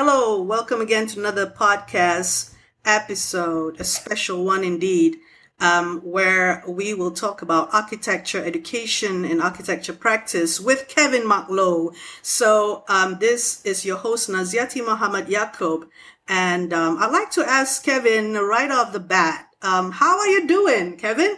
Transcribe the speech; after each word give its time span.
Hello, 0.00 0.40
welcome 0.40 0.80
again 0.80 1.08
to 1.08 1.18
another 1.18 1.44
podcast 1.44 2.54
episode, 2.84 3.80
a 3.80 3.84
special 3.84 4.44
one 4.44 4.62
indeed, 4.62 5.16
um, 5.58 5.98
where 6.02 6.62
we 6.68 6.94
will 6.94 7.10
talk 7.10 7.42
about 7.42 7.74
architecture 7.74 8.40
education 8.44 9.24
and 9.24 9.42
architecture 9.42 9.92
practice 9.92 10.60
with 10.60 10.86
Kevin 10.86 11.26
Mark 11.26 11.50
Low. 11.50 11.90
So, 12.22 12.84
um, 12.88 13.18
this 13.18 13.60
is 13.66 13.84
your 13.84 13.96
host, 13.96 14.30
Naziati 14.30 14.86
Muhammad 14.86 15.26
Yaakob. 15.26 15.88
And 16.28 16.72
um, 16.72 16.98
I'd 17.00 17.10
like 17.10 17.32
to 17.32 17.44
ask 17.44 17.82
Kevin 17.82 18.34
right 18.34 18.70
off 18.70 18.92
the 18.92 19.00
bat, 19.00 19.48
um, 19.62 19.90
how 19.90 20.16
are 20.16 20.28
you 20.28 20.46
doing, 20.46 20.96
Kevin? 20.96 21.36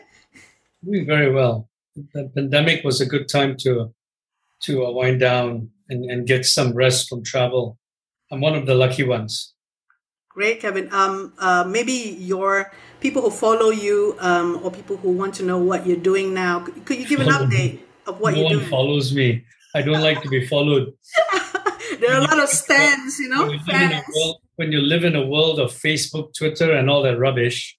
Doing 0.84 1.06
very 1.06 1.32
well. 1.32 1.70
The 2.12 2.30
pandemic 2.36 2.84
was 2.84 3.00
a 3.00 3.06
good 3.06 3.26
time 3.26 3.56
to 3.60 3.94
to 4.64 4.92
wind 4.92 5.18
down 5.18 5.70
and, 5.88 6.10
and 6.10 6.26
get 6.26 6.44
some 6.44 6.74
rest 6.74 7.08
from 7.08 7.24
travel. 7.24 7.78
I'm 8.30 8.40
one 8.40 8.54
of 8.54 8.66
the 8.66 8.74
lucky 8.74 9.04
ones. 9.04 9.54
Great, 10.28 10.60
Kevin. 10.60 10.88
Um, 10.92 11.32
uh, 11.38 11.64
maybe 11.64 11.92
your 11.92 12.72
people 13.00 13.20
who 13.22 13.30
follow 13.30 13.70
you 13.70 14.16
um, 14.20 14.60
or 14.62 14.70
people 14.70 14.96
who 14.96 15.10
want 15.10 15.34
to 15.34 15.42
know 15.42 15.58
what 15.58 15.86
you're 15.86 15.96
doing 15.96 16.32
now, 16.32 16.60
could 16.84 16.98
you 16.98 17.06
give 17.06 17.20
an 17.20 17.28
update 17.38 17.80
of 18.06 18.20
what 18.20 18.34
no 18.34 18.40
you're 18.40 18.44
one 18.44 18.58
doing? 18.58 18.70
follows 18.70 19.12
me. 19.12 19.44
I 19.74 19.82
don't 19.82 20.00
like 20.00 20.22
to 20.22 20.28
be 20.28 20.46
followed. 20.46 20.92
there 22.00 22.12
are 22.12 22.18
a 22.18 22.24
lot 22.24 22.38
of 22.38 22.48
stands, 22.48 23.18
you 23.18 23.28
know, 23.28 23.46
When 23.46 23.52
you, 23.52 23.60
live 23.66 23.90
in 23.90 23.92
a 23.92 24.04
world, 24.14 24.36
when 24.56 24.72
you 24.72 24.80
live 24.80 25.04
in 25.04 25.16
a 25.16 25.26
world 25.26 25.58
of 25.60 25.72
Facebook, 25.72 26.34
Twitter, 26.34 26.72
and 26.72 26.88
all 26.88 27.02
that 27.02 27.18
rubbish, 27.18 27.76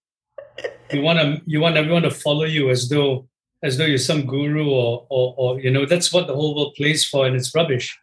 you 0.91 1.01
want 1.01 1.19
to 1.19 1.41
you 1.45 1.61
want 1.61 1.77
everyone 1.77 2.03
to 2.03 2.11
follow 2.11 2.43
you 2.43 2.69
as 2.69 2.89
though 2.89 3.27
as 3.63 3.77
though 3.77 3.85
you're 3.85 3.97
some 3.97 4.25
guru 4.25 4.69
or, 4.69 5.05
or 5.09 5.33
or 5.37 5.59
you 5.59 5.71
know 5.71 5.85
that's 5.85 6.11
what 6.11 6.27
the 6.27 6.35
whole 6.35 6.55
world 6.55 6.73
plays 6.75 7.05
for, 7.05 7.25
and 7.25 7.35
it's 7.35 7.55
rubbish. 7.55 7.97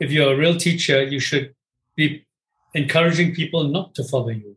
If 0.00 0.10
you're 0.10 0.32
a 0.32 0.36
real 0.36 0.56
teacher, 0.56 1.02
you 1.02 1.20
should 1.20 1.54
be 1.96 2.26
encouraging 2.74 3.34
people 3.34 3.64
not 3.64 3.94
to 3.94 4.04
follow 4.04 4.30
you 4.30 4.56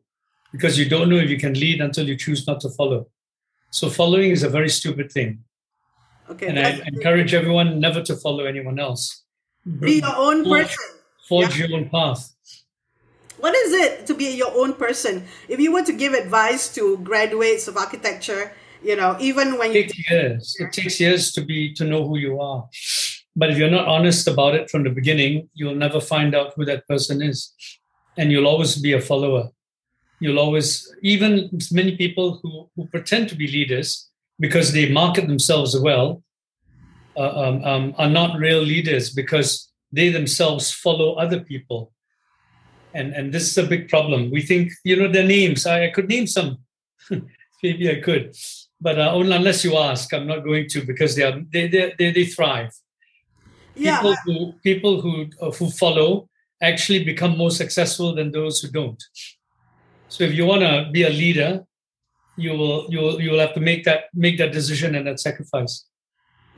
because 0.51 0.77
you 0.77 0.87
don't 0.89 1.09
know 1.09 1.17
if 1.17 1.29
you 1.29 1.37
can 1.37 1.53
lead 1.53 1.81
until 1.81 2.07
you 2.07 2.15
choose 2.15 2.47
not 2.47 2.59
to 2.61 2.69
follow. 2.69 3.07
So 3.71 3.89
following 3.89 4.31
is 4.31 4.43
a 4.43 4.49
very 4.49 4.69
stupid 4.69 5.11
thing. 5.11 5.43
Okay, 6.29 6.47
And 6.47 6.59
I 6.59 6.81
encourage 6.87 7.33
everyone 7.33 7.79
never 7.79 8.01
to 8.03 8.15
follow 8.15 8.45
anyone 8.45 8.79
else. 8.79 9.23
be 9.79 9.99
your 9.99 10.15
own 10.15 10.43
Forge- 10.43 10.67
person. 10.67 10.85
Forge 11.27 11.59
your 11.59 11.73
own 11.77 11.89
path. 11.89 12.33
What 13.39 13.53
is 13.55 13.73
it 13.73 14.07
to 14.07 14.13
be 14.15 14.35
your 14.35 14.51
own 14.55 14.73
person? 14.73 15.25
If 15.47 15.59
you 15.59 15.71
were 15.71 15.83
to 15.83 15.93
give 15.93 16.13
advice 16.13 16.73
to 16.75 16.97
graduates 16.99 17.67
of 17.67 17.77
architecture, 17.77 18.51
you 18.83 18.95
know, 18.95 19.15
even 19.19 19.57
when 19.59 19.71
It 19.71 19.75
you 19.75 19.83
takes 19.83 20.09
years. 20.09 20.55
It 20.59 20.71
takes 20.73 20.99
years 20.99 21.31
to 21.33 21.41
be 21.41 21.73
to 21.75 21.83
know 21.83 22.07
who 22.07 22.17
you 22.17 22.39
are. 22.41 22.67
But 23.37 23.51
if 23.51 23.57
you're 23.59 23.69
not 23.69 23.87
honest 23.87 24.27
about 24.27 24.55
it 24.55 24.67
from 24.71 24.83
the 24.83 24.89
beginning, 24.89 25.47
you'll 25.53 25.75
never 25.75 26.01
find 26.01 26.33
out 26.33 26.53
who 26.55 26.65
that 26.65 26.87
person 26.87 27.21
is. 27.21 27.53
And 28.17 28.31
you'll 28.31 28.47
always 28.47 28.75
be 28.81 28.93
a 28.93 28.99
follower. 28.99 29.49
You'll 30.19 30.39
always, 30.39 30.91
even 31.03 31.51
many 31.71 31.95
people 31.95 32.39
who, 32.41 32.67
who 32.75 32.87
pretend 32.87 33.29
to 33.29 33.35
be 33.35 33.47
leaders 33.47 34.09
because 34.39 34.73
they 34.73 34.89
market 34.89 35.27
themselves 35.27 35.79
well, 35.79 36.23
uh, 37.15 37.29
um, 37.43 37.63
um, 37.63 37.95
are 37.99 38.09
not 38.09 38.39
real 38.39 38.61
leaders 38.61 39.11
because 39.11 39.71
they 39.91 40.09
themselves 40.09 40.71
follow 40.71 41.13
other 41.13 41.39
people. 41.39 41.91
And, 42.95 43.13
and 43.13 43.31
this 43.31 43.43
is 43.43 43.57
a 43.59 43.67
big 43.67 43.87
problem. 43.87 44.31
We 44.31 44.41
think, 44.41 44.71
you 44.83 44.95
know, 44.95 45.11
their 45.11 45.23
names. 45.23 45.67
I, 45.67 45.85
I 45.85 45.89
could 45.91 46.09
name 46.09 46.25
some. 46.25 46.57
Maybe 47.63 47.91
I 47.91 48.01
could. 48.01 48.35
But 48.81 48.99
uh, 48.99 49.11
unless 49.15 49.63
you 49.63 49.77
ask, 49.77 50.11
I'm 50.11 50.25
not 50.25 50.43
going 50.43 50.67
to 50.69 50.83
because 50.83 51.15
they 51.15 51.23
are 51.23 51.39
they 51.51 51.67
they 51.67 51.93
they, 51.97 52.11
they 52.11 52.25
thrive. 52.25 52.71
Yeah, 53.77 53.97
People 53.97 54.15
who 54.25 54.53
people 54.63 55.01
who 55.01 55.27
uh, 55.41 55.51
who 55.51 55.69
follow 55.69 56.29
actually 56.61 57.03
become 57.03 57.37
more 57.37 57.51
successful 57.51 58.15
than 58.15 58.31
those 58.31 58.59
who 58.59 58.69
don't. 58.69 59.01
So 60.09 60.23
if 60.23 60.33
you 60.33 60.45
want 60.45 60.61
to 60.61 60.89
be 60.91 61.03
a 61.03 61.09
leader, 61.09 61.65
you 62.35 62.51
will 62.51 62.87
you 62.89 62.99
will 62.99 63.21
you 63.21 63.31
will 63.31 63.39
have 63.39 63.53
to 63.53 63.59
make 63.59 63.83
that 63.85 64.05
make 64.13 64.37
that 64.37 64.51
decision 64.51 64.95
and 64.95 65.07
that 65.07 65.19
sacrifice. 65.19 65.85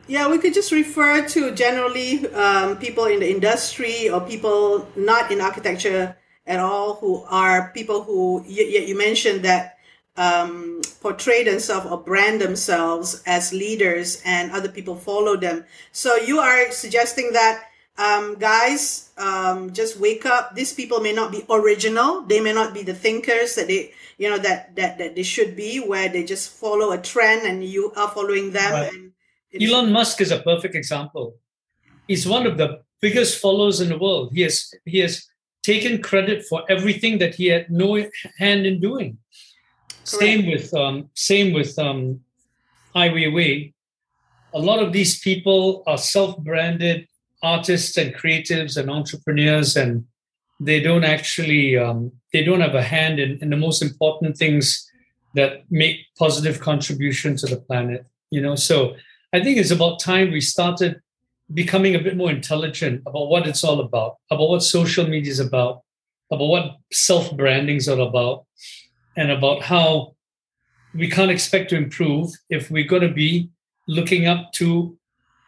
Yeah, 0.07 0.27
we 0.27 0.39
could 0.39 0.53
just 0.53 0.71
refer 0.71 1.27
to 1.27 1.51
generally 1.53 2.25
um, 2.33 2.77
people 2.77 3.05
in 3.05 3.19
the 3.19 3.29
industry 3.29 4.09
or 4.09 4.21
people 4.21 4.87
not 4.95 5.31
in 5.31 5.39
architecture 5.39 6.15
at 6.47 6.59
all 6.59 6.95
who 6.95 7.23
are 7.29 7.71
people 7.73 8.03
who 8.03 8.43
you, 8.47 8.63
you 8.63 8.97
mentioned 8.97 9.43
that 9.43 9.77
um, 10.19 10.81
portray 10.99 11.43
themselves 11.45 11.87
or 11.87 11.97
brand 11.97 12.41
themselves 12.41 13.23
as 13.25 13.53
leaders 13.53 14.21
and 14.25 14.51
other 14.51 14.67
people 14.67 14.95
follow 14.95 15.37
them. 15.37 15.63
So 15.93 16.17
you 16.17 16.39
are 16.39 16.69
suggesting 16.71 17.31
that 17.31 17.63
um, 17.97 18.35
guys 18.35 19.11
um, 19.17 19.71
just 19.71 19.97
wake 19.97 20.25
up. 20.25 20.55
These 20.55 20.73
people 20.73 20.99
may 20.99 21.13
not 21.13 21.31
be 21.31 21.45
original. 21.49 22.21
They 22.21 22.41
may 22.41 22.53
not 22.53 22.73
be 22.73 22.83
the 22.83 22.93
thinkers 22.93 23.55
that 23.55 23.67
they 23.67 23.93
you 24.17 24.29
know 24.29 24.37
that 24.37 24.75
that 24.75 24.97
that 24.97 25.15
they 25.15 25.23
should 25.23 25.55
be, 25.55 25.79
where 25.79 26.09
they 26.09 26.23
just 26.23 26.51
follow 26.51 26.91
a 26.91 26.97
trend 26.97 27.47
and 27.47 27.63
you 27.63 27.91
are 27.95 28.09
following 28.09 28.51
them. 28.51 28.71
Right. 28.73 29.61
Elon 29.61 29.91
Musk 29.91 30.21
is 30.21 30.31
a 30.31 30.39
perfect 30.39 30.75
example. 30.75 31.35
He's 32.07 32.27
one 32.27 32.45
of 32.45 32.57
the 32.57 32.81
biggest 33.01 33.39
followers 33.39 33.79
in 33.79 33.87
the 33.87 33.97
world. 33.97 34.31
He 34.33 34.41
has 34.41 34.73
he 34.85 34.99
has 34.99 35.25
taken 35.63 36.01
credit 36.01 36.43
for 36.45 36.63
everything 36.69 37.19
that 37.19 37.35
he 37.35 37.47
had 37.47 37.69
no 37.71 37.95
hand 38.37 38.65
in 38.65 38.79
doing. 38.81 39.17
Same 40.09 40.47
with 40.47 40.73
um, 40.73 41.09
same 41.13 41.53
with 41.53 41.77
um, 41.77 42.21
Ai 42.95 43.09
Weiwei. 43.09 43.73
A 44.53 44.59
lot 44.59 44.81
of 44.81 44.91
these 44.91 45.19
people 45.19 45.83
are 45.85 45.97
self-branded 45.97 47.07
artists 47.43 47.97
and 47.97 48.13
creatives 48.15 48.77
and 48.77 48.89
entrepreneurs, 48.89 49.75
and 49.77 50.05
they 50.59 50.79
don't 50.81 51.03
actually 51.03 51.77
um, 51.77 52.11
they 52.33 52.43
don't 52.43 52.61
have 52.61 52.75
a 52.75 52.81
hand 52.81 53.19
in, 53.19 53.37
in 53.41 53.49
the 53.49 53.57
most 53.57 53.81
important 53.81 54.37
things 54.37 54.89
that 55.35 55.63
make 55.69 55.97
positive 56.17 56.59
contribution 56.59 57.35
to 57.37 57.45
the 57.45 57.57
planet. 57.57 58.05
You 58.31 58.41
know, 58.41 58.55
so 58.55 58.95
I 59.33 59.41
think 59.43 59.57
it's 59.57 59.71
about 59.71 59.99
time 59.99 60.31
we 60.31 60.41
started 60.41 61.01
becoming 61.53 61.95
a 61.95 61.99
bit 61.99 62.17
more 62.17 62.31
intelligent 62.31 63.01
about 63.05 63.29
what 63.29 63.47
it's 63.47 63.63
all 63.63 63.79
about, 63.79 64.17
about 64.31 64.49
what 64.49 64.63
social 64.63 65.07
media 65.07 65.31
is 65.31 65.39
about, 65.39 65.81
about 66.31 66.45
what 66.45 66.77
self 66.91 67.35
branding 67.35 67.77
is 67.77 67.87
all 67.87 68.07
about, 68.07 68.45
and 69.15 69.31
about 69.31 69.61
how 69.61 70.15
we 70.93 71.09
can't 71.09 71.31
expect 71.31 71.69
to 71.69 71.75
improve 71.75 72.31
if 72.49 72.71
we're 72.71 72.87
going 72.87 73.01
to 73.01 73.13
be 73.13 73.49
looking 73.87 74.27
up 74.27 74.51
to 74.53 74.97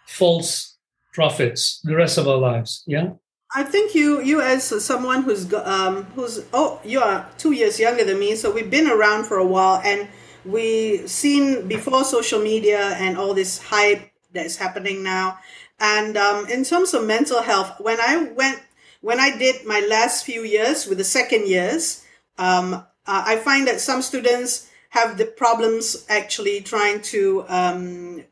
false 0.08 0.78
prophets 1.14 1.80
the 1.84 1.96
rest 1.96 2.18
of 2.18 2.28
our 2.28 2.38
lives. 2.38 2.84
Yeah. 2.88 3.12
I 3.54 3.64
think 3.64 3.94
you, 3.94 4.22
you 4.22 4.42
as 4.42 4.64
someone 4.64 5.24
who's 5.24 5.54
um, 5.54 6.06
who's 6.16 6.46
oh, 6.54 6.80
you 6.86 7.02
are 7.02 7.28
two 7.38 7.52
years 7.52 7.80
younger 7.80 8.06
than 8.06 8.18
me, 8.18 8.36
so 8.36 8.50
we've 8.50 8.72
been 8.72 8.88
around 8.88 9.26
for 9.26 9.38
a 9.38 9.46
while, 9.46 9.82
and 9.84 10.08
we 10.46 11.06
seen 11.06 11.68
before 11.68 12.06
social 12.06 12.42
media 12.42 12.96
and 12.96 13.18
all 13.18 13.34
this 13.34 13.62
hype 13.62 14.10
that's 14.32 14.56
happening 14.56 15.04
now. 15.04 15.38
And 15.82 16.16
um, 16.16 16.46
in 16.48 16.64
terms 16.64 16.94
of 16.94 17.06
mental 17.06 17.42
health, 17.42 17.74
when 17.80 18.00
I 18.00 18.32
went, 18.38 18.62
when 19.02 19.20
I 19.20 19.38
did 19.38 19.66
my 19.66 19.82
last 19.82 20.24
few 20.24 20.44
years 20.44 20.88
with 20.88 20.98
the 20.98 21.04
second 21.04 21.48
years, 21.48 22.06
um, 22.38 22.86
uh, 23.12 23.24
I 23.26 23.36
find 23.36 23.68
that 23.68 23.82
some 23.82 24.02
students 24.02 24.70
have 24.90 25.18
the 25.18 25.26
problems 25.26 26.06
actually 26.08 26.62
trying 26.62 27.02
to 27.02 27.44
um, 27.50 28.24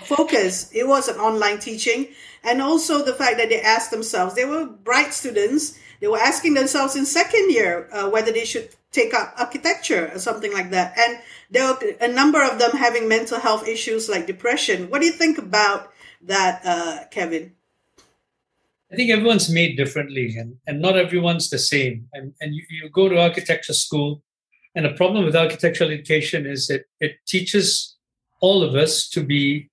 focus. 0.00 0.70
It 0.72 0.88
was 0.88 1.08
an 1.08 1.16
online 1.16 1.58
teaching. 1.58 2.08
And 2.42 2.62
also 2.62 3.04
the 3.04 3.12
fact 3.12 3.36
that 3.36 3.50
they 3.50 3.60
asked 3.60 3.90
themselves, 3.90 4.34
they 4.34 4.46
were 4.46 4.64
bright 4.64 5.12
students, 5.12 5.78
they 6.00 6.08
were 6.08 6.18
asking 6.18 6.54
themselves 6.54 6.96
in 6.96 7.04
second 7.04 7.50
year 7.50 7.88
uh, 7.92 8.08
whether 8.08 8.32
they 8.32 8.46
should 8.46 8.70
take 8.92 9.12
up 9.12 9.34
architecture 9.36 10.10
or 10.14 10.18
something 10.18 10.52
like 10.52 10.70
that. 10.70 10.96
And 10.98 11.18
there 11.50 11.66
were 11.66 11.78
a 12.00 12.08
number 12.08 12.42
of 12.42 12.58
them 12.58 12.70
having 12.72 13.08
mental 13.08 13.40
health 13.40 13.68
issues 13.68 14.08
like 14.08 14.26
depression. 14.26 14.88
What 14.88 15.00
do 15.00 15.06
you 15.06 15.12
think 15.12 15.36
about 15.36 15.92
that, 16.22 16.62
uh, 16.64 17.04
Kevin? 17.10 17.52
I 18.94 18.96
think 18.96 19.10
everyone's 19.10 19.50
made 19.50 19.76
differently 19.76 20.36
and, 20.36 20.54
and 20.68 20.80
not 20.80 20.96
everyone's 20.96 21.50
the 21.50 21.58
same. 21.58 22.06
And, 22.12 22.32
and 22.40 22.54
you, 22.54 22.62
you 22.70 22.88
go 22.90 23.08
to 23.08 23.20
architecture 23.20 23.72
school, 23.72 24.22
and 24.76 24.84
the 24.84 24.90
problem 24.90 25.24
with 25.24 25.34
architectural 25.34 25.90
education 25.90 26.46
is 26.46 26.68
that 26.68 26.84
it 27.00 27.16
teaches 27.26 27.96
all 28.40 28.62
of 28.62 28.76
us 28.76 29.08
to 29.08 29.24
be 29.24 29.68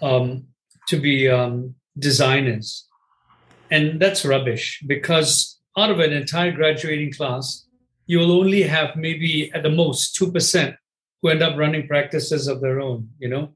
um, 0.00 0.46
to 0.88 0.98
be 0.98 1.28
um, 1.28 1.74
designers, 1.98 2.88
and 3.70 4.00
that's 4.00 4.24
rubbish 4.24 4.82
because 4.86 5.60
out 5.76 5.90
of 5.90 6.00
an 6.00 6.14
entire 6.14 6.52
graduating 6.52 7.12
class, 7.12 7.66
you 8.06 8.18
will 8.18 8.32
only 8.32 8.62
have 8.62 8.96
maybe 8.96 9.52
at 9.52 9.62
the 9.64 9.68
most 9.68 10.14
two 10.14 10.32
percent 10.32 10.76
who 11.20 11.28
end 11.28 11.42
up 11.42 11.58
running 11.58 11.86
practices 11.86 12.48
of 12.48 12.62
their 12.62 12.80
own. 12.80 13.10
You 13.18 13.28
know, 13.28 13.54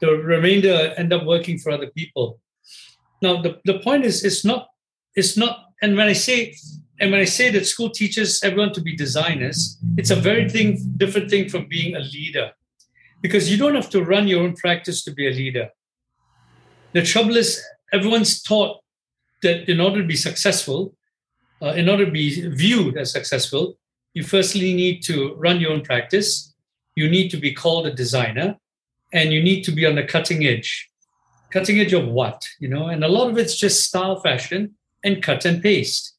the 0.00 0.12
remainder 0.12 0.92
end 0.98 1.14
up 1.14 1.24
working 1.24 1.56
for 1.58 1.72
other 1.72 1.86
people. 1.86 2.38
Now, 3.22 3.40
the, 3.40 3.60
the 3.64 3.78
point 3.80 4.04
is, 4.04 4.24
it's 4.24 4.44
not, 4.44 4.68
it's 5.14 5.36
not, 5.36 5.64
and 5.82 5.96
when 5.96 6.06
I 6.06 6.12
say, 6.12 6.54
and 7.00 7.10
when 7.10 7.20
I 7.20 7.24
say 7.24 7.50
that 7.50 7.66
school 7.66 7.90
teaches 7.90 8.40
everyone 8.42 8.72
to 8.74 8.80
be 8.80 8.96
designers, 8.96 9.78
it's 9.96 10.10
a 10.10 10.16
very 10.16 10.48
thing, 10.48 10.78
different 10.96 11.30
thing 11.30 11.48
from 11.48 11.66
being 11.68 11.96
a 11.96 12.00
leader, 12.00 12.52
because 13.22 13.50
you 13.50 13.56
don't 13.56 13.74
have 13.74 13.90
to 13.90 14.04
run 14.04 14.28
your 14.28 14.42
own 14.42 14.54
practice 14.54 15.04
to 15.04 15.12
be 15.12 15.26
a 15.26 15.30
leader. 15.30 15.70
The 16.92 17.02
trouble 17.02 17.36
is, 17.36 17.62
everyone's 17.92 18.42
taught 18.42 18.80
that 19.42 19.70
in 19.70 19.80
order 19.80 20.00
to 20.00 20.06
be 20.06 20.16
successful, 20.16 20.94
uh, 21.62 21.68
in 21.68 21.88
order 21.88 22.04
to 22.06 22.10
be 22.10 22.48
viewed 22.48 22.96
as 22.96 23.12
successful, 23.12 23.78
you 24.14 24.22
firstly 24.22 24.74
need 24.74 25.02
to 25.04 25.34
run 25.34 25.60
your 25.60 25.72
own 25.72 25.82
practice. 25.82 26.54
You 26.94 27.08
need 27.08 27.30
to 27.30 27.36
be 27.36 27.52
called 27.52 27.86
a 27.86 27.92
designer, 27.92 28.56
and 29.12 29.32
you 29.32 29.42
need 29.42 29.62
to 29.64 29.72
be 29.72 29.84
on 29.84 29.94
the 29.94 30.04
cutting 30.04 30.46
edge. 30.46 30.88
Cutting 31.50 31.80
edge 31.80 31.92
of 31.92 32.08
what? 32.08 32.46
You 32.58 32.68
know, 32.68 32.88
and 32.88 33.04
a 33.04 33.08
lot 33.08 33.30
of 33.30 33.38
it's 33.38 33.56
just 33.56 33.84
style, 33.84 34.20
fashion, 34.20 34.74
and 35.04 35.22
cut 35.22 35.44
and 35.44 35.62
paste. 35.62 36.14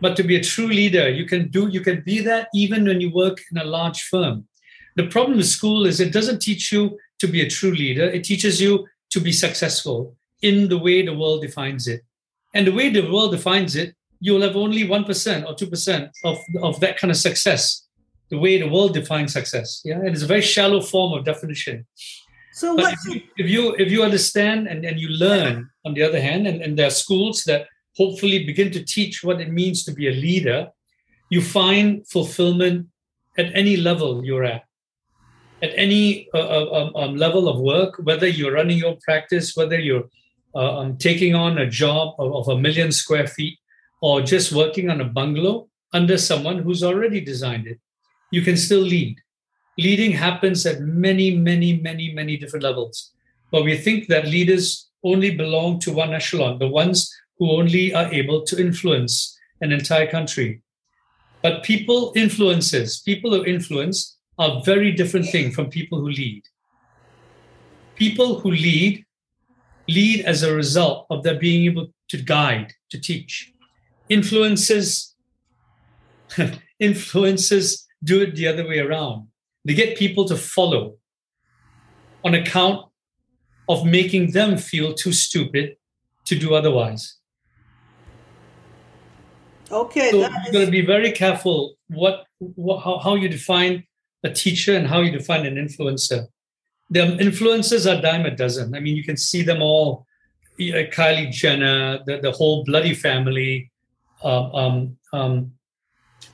But 0.00 0.16
to 0.16 0.22
be 0.22 0.36
a 0.36 0.42
true 0.42 0.68
leader, 0.68 1.08
you 1.08 1.24
can 1.26 1.48
do 1.48 1.68
you 1.68 1.80
can 1.80 2.02
be 2.02 2.20
that 2.20 2.48
even 2.54 2.84
when 2.84 3.00
you 3.00 3.10
work 3.10 3.38
in 3.50 3.58
a 3.58 3.64
large 3.64 4.02
firm. 4.02 4.46
The 4.96 5.06
problem 5.06 5.38
with 5.38 5.46
school 5.46 5.86
is 5.86 6.00
it 6.00 6.12
doesn't 6.12 6.40
teach 6.40 6.72
you 6.72 6.98
to 7.20 7.28
be 7.28 7.40
a 7.40 7.50
true 7.50 7.72
leader. 7.72 8.04
It 8.04 8.24
teaches 8.24 8.60
you 8.60 8.86
to 9.10 9.20
be 9.20 9.32
successful 9.32 10.16
in 10.42 10.68
the 10.68 10.78
way 10.78 11.04
the 11.04 11.16
world 11.16 11.42
defines 11.42 11.86
it. 11.88 12.02
And 12.54 12.66
the 12.66 12.72
way 12.72 12.90
the 12.90 13.10
world 13.10 13.32
defines 13.32 13.76
it, 13.76 13.94
you'll 14.20 14.42
have 14.42 14.56
only 14.56 14.82
1% 14.86 15.46
or 15.46 15.54
2% 15.54 16.10
of, 16.24 16.38
of 16.62 16.80
that 16.80 16.98
kind 16.98 17.10
of 17.10 17.16
success, 17.16 17.86
the 18.30 18.38
way 18.38 18.58
the 18.58 18.68
world 18.68 18.94
defines 18.94 19.32
success. 19.32 19.80
Yeah. 19.84 19.98
And 19.98 20.08
it's 20.08 20.22
a 20.22 20.26
very 20.26 20.42
shallow 20.42 20.80
form 20.80 21.16
of 21.16 21.24
definition. 21.24 21.86
So 22.58 22.76
but 22.76 22.92
if 22.92 23.04
you, 23.06 23.22
if 23.36 23.48
you, 23.48 23.74
if 23.78 23.88
you 23.92 24.02
understand 24.02 24.66
and, 24.66 24.84
and 24.84 24.98
you 24.98 25.08
learn 25.08 25.70
on 25.86 25.94
the 25.94 26.02
other 26.02 26.20
hand, 26.20 26.48
and, 26.48 26.60
and 26.60 26.76
there 26.76 26.88
are 26.88 27.02
schools 27.04 27.44
that 27.44 27.68
hopefully 27.96 28.44
begin 28.44 28.72
to 28.72 28.84
teach 28.84 29.22
what 29.22 29.40
it 29.40 29.52
means 29.52 29.84
to 29.84 29.92
be 29.92 30.08
a 30.08 30.12
leader, 30.12 30.68
you 31.30 31.40
find 31.40 32.06
fulfillment 32.08 32.88
at 33.36 33.54
any 33.54 33.76
level 33.76 34.24
you're 34.24 34.44
at 34.44 34.62
at 35.62 35.72
any 35.76 36.28
uh, 36.34 36.38
uh, 36.38 36.70
um, 36.72 36.96
um, 36.96 37.16
level 37.16 37.48
of 37.48 37.60
work, 37.60 38.00
whether 38.02 38.26
you're 38.26 38.52
running 38.52 38.78
your 38.78 38.96
practice, 39.02 39.56
whether 39.56 39.78
you're 39.78 40.08
uh, 40.54 40.78
um, 40.78 40.96
taking 40.96 41.34
on 41.34 41.58
a 41.58 41.68
job 41.68 42.14
of, 42.18 42.34
of, 42.34 42.48
a 42.48 42.58
million 42.58 42.92
square 42.92 43.26
feet, 43.26 43.58
or 44.00 44.20
just 44.20 44.52
working 44.52 44.88
on 44.88 45.00
a 45.00 45.04
bungalow 45.04 45.68
under 45.92 46.16
someone 46.16 46.58
who's 46.58 46.84
already 46.84 47.20
designed 47.20 47.66
it, 47.66 47.78
you 48.30 48.42
can 48.42 48.56
still 48.56 48.80
lead. 48.80 49.16
Leading 49.78 50.12
happens 50.12 50.66
at 50.66 50.80
many, 50.80 51.36
many, 51.36 51.80
many, 51.80 52.12
many 52.12 52.36
different 52.36 52.64
levels. 52.64 53.12
But 53.50 53.64
we 53.64 53.76
think 53.76 54.08
that 54.08 54.26
leaders 54.26 54.88
only 55.04 55.30
belong 55.30 55.78
to 55.80 55.92
one 55.92 56.12
echelon, 56.12 56.58
the 56.58 56.68
ones 56.68 57.10
who 57.38 57.50
only 57.50 57.94
are 57.94 58.12
able 58.12 58.42
to 58.44 58.60
influence 58.60 59.38
an 59.60 59.72
entire 59.72 60.10
country. 60.10 60.62
But 61.42 61.62
people 61.62 62.12
influences, 62.16 63.00
people 63.00 63.30
who 63.32 63.44
influence 63.44 64.16
are 64.38 64.62
very 64.64 64.92
different 64.92 65.26
thing 65.26 65.52
from 65.52 65.70
people 65.70 66.00
who 66.00 66.08
lead. 66.08 66.42
People 67.94 68.40
who 68.40 68.50
lead 68.50 69.04
lead 69.88 70.24
as 70.24 70.42
a 70.42 70.54
result 70.54 71.06
of 71.10 71.22
their 71.22 71.38
being 71.38 71.64
able 71.64 71.88
to 72.08 72.18
guide, 72.18 72.74
to 72.90 73.00
teach. 73.00 73.52
Influences 74.08 75.14
influences 76.78 77.86
do 78.04 78.22
it 78.22 78.36
the 78.36 78.46
other 78.46 78.66
way 78.66 78.78
around. 78.78 79.28
They 79.68 79.74
get 79.74 79.98
people 79.98 80.24
to 80.28 80.36
follow 80.36 80.96
on 82.24 82.34
account 82.34 82.86
of 83.68 83.84
making 83.84 84.30
them 84.30 84.56
feel 84.56 84.94
too 84.94 85.12
stupid 85.12 85.76
to 86.24 86.38
do 86.38 86.54
otherwise. 86.54 87.18
Okay, 89.70 90.10
so 90.10 90.20
you've 90.20 90.52
got 90.54 90.64
to 90.64 90.70
be 90.70 90.80
very 90.80 91.12
careful 91.12 91.74
what, 91.88 92.24
what 92.38 92.82
how, 92.82 92.96
how 92.96 93.14
you 93.14 93.28
define 93.28 93.84
a 94.24 94.30
teacher 94.30 94.74
and 94.74 94.86
how 94.86 95.02
you 95.02 95.12
define 95.12 95.44
an 95.44 95.56
influencer. 95.56 96.28
The 96.88 97.00
influencers 97.00 97.84
are 97.84 98.00
dime 98.00 98.24
a 98.24 98.34
dozen. 98.34 98.74
I 98.74 98.80
mean, 98.80 98.96
you 98.96 99.04
can 99.04 99.18
see 99.18 99.42
them 99.42 99.60
all. 99.60 100.06
Kylie 100.58 101.30
Jenner, 101.30 101.98
the, 102.06 102.20
the 102.22 102.32
whole 102.32 102.64
bloody 102.64 102.94
family. 102.94 103.70
Um, 104.24 104.54
um, 104.54 104.96
um, 105.12 105.52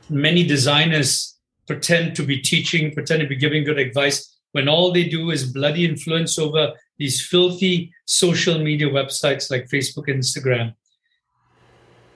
many 0.08 0.46
designers 0.46 1.33
pretend 1.66 2.16
to 2.16 2.22
be 2.22 2.40
teaching, 2.40 2.92
pretend 2.92 3.20
to 3.22 3.26
be 3.26 3.36
giving 3.36 3.64
good 3.64 3.78
advice, 3.78 4.38
when 4.52 4.68
all 4.68 4.92
they 4.92 5.04
do 5.04 5.30
is 5.30 5.52
bloody 5.52 5.84
influence 5.84 6.38
over 6.38 6.72
these 6.98 7.24
filthy 7.26 7.92
social 8.06 8.58
media 8.58 8.88
websites 8.88 9.50
like 9.50 9.68
Facebook 9.68 10.08
and 10.08 10.22
Instagram. 10.22 10.74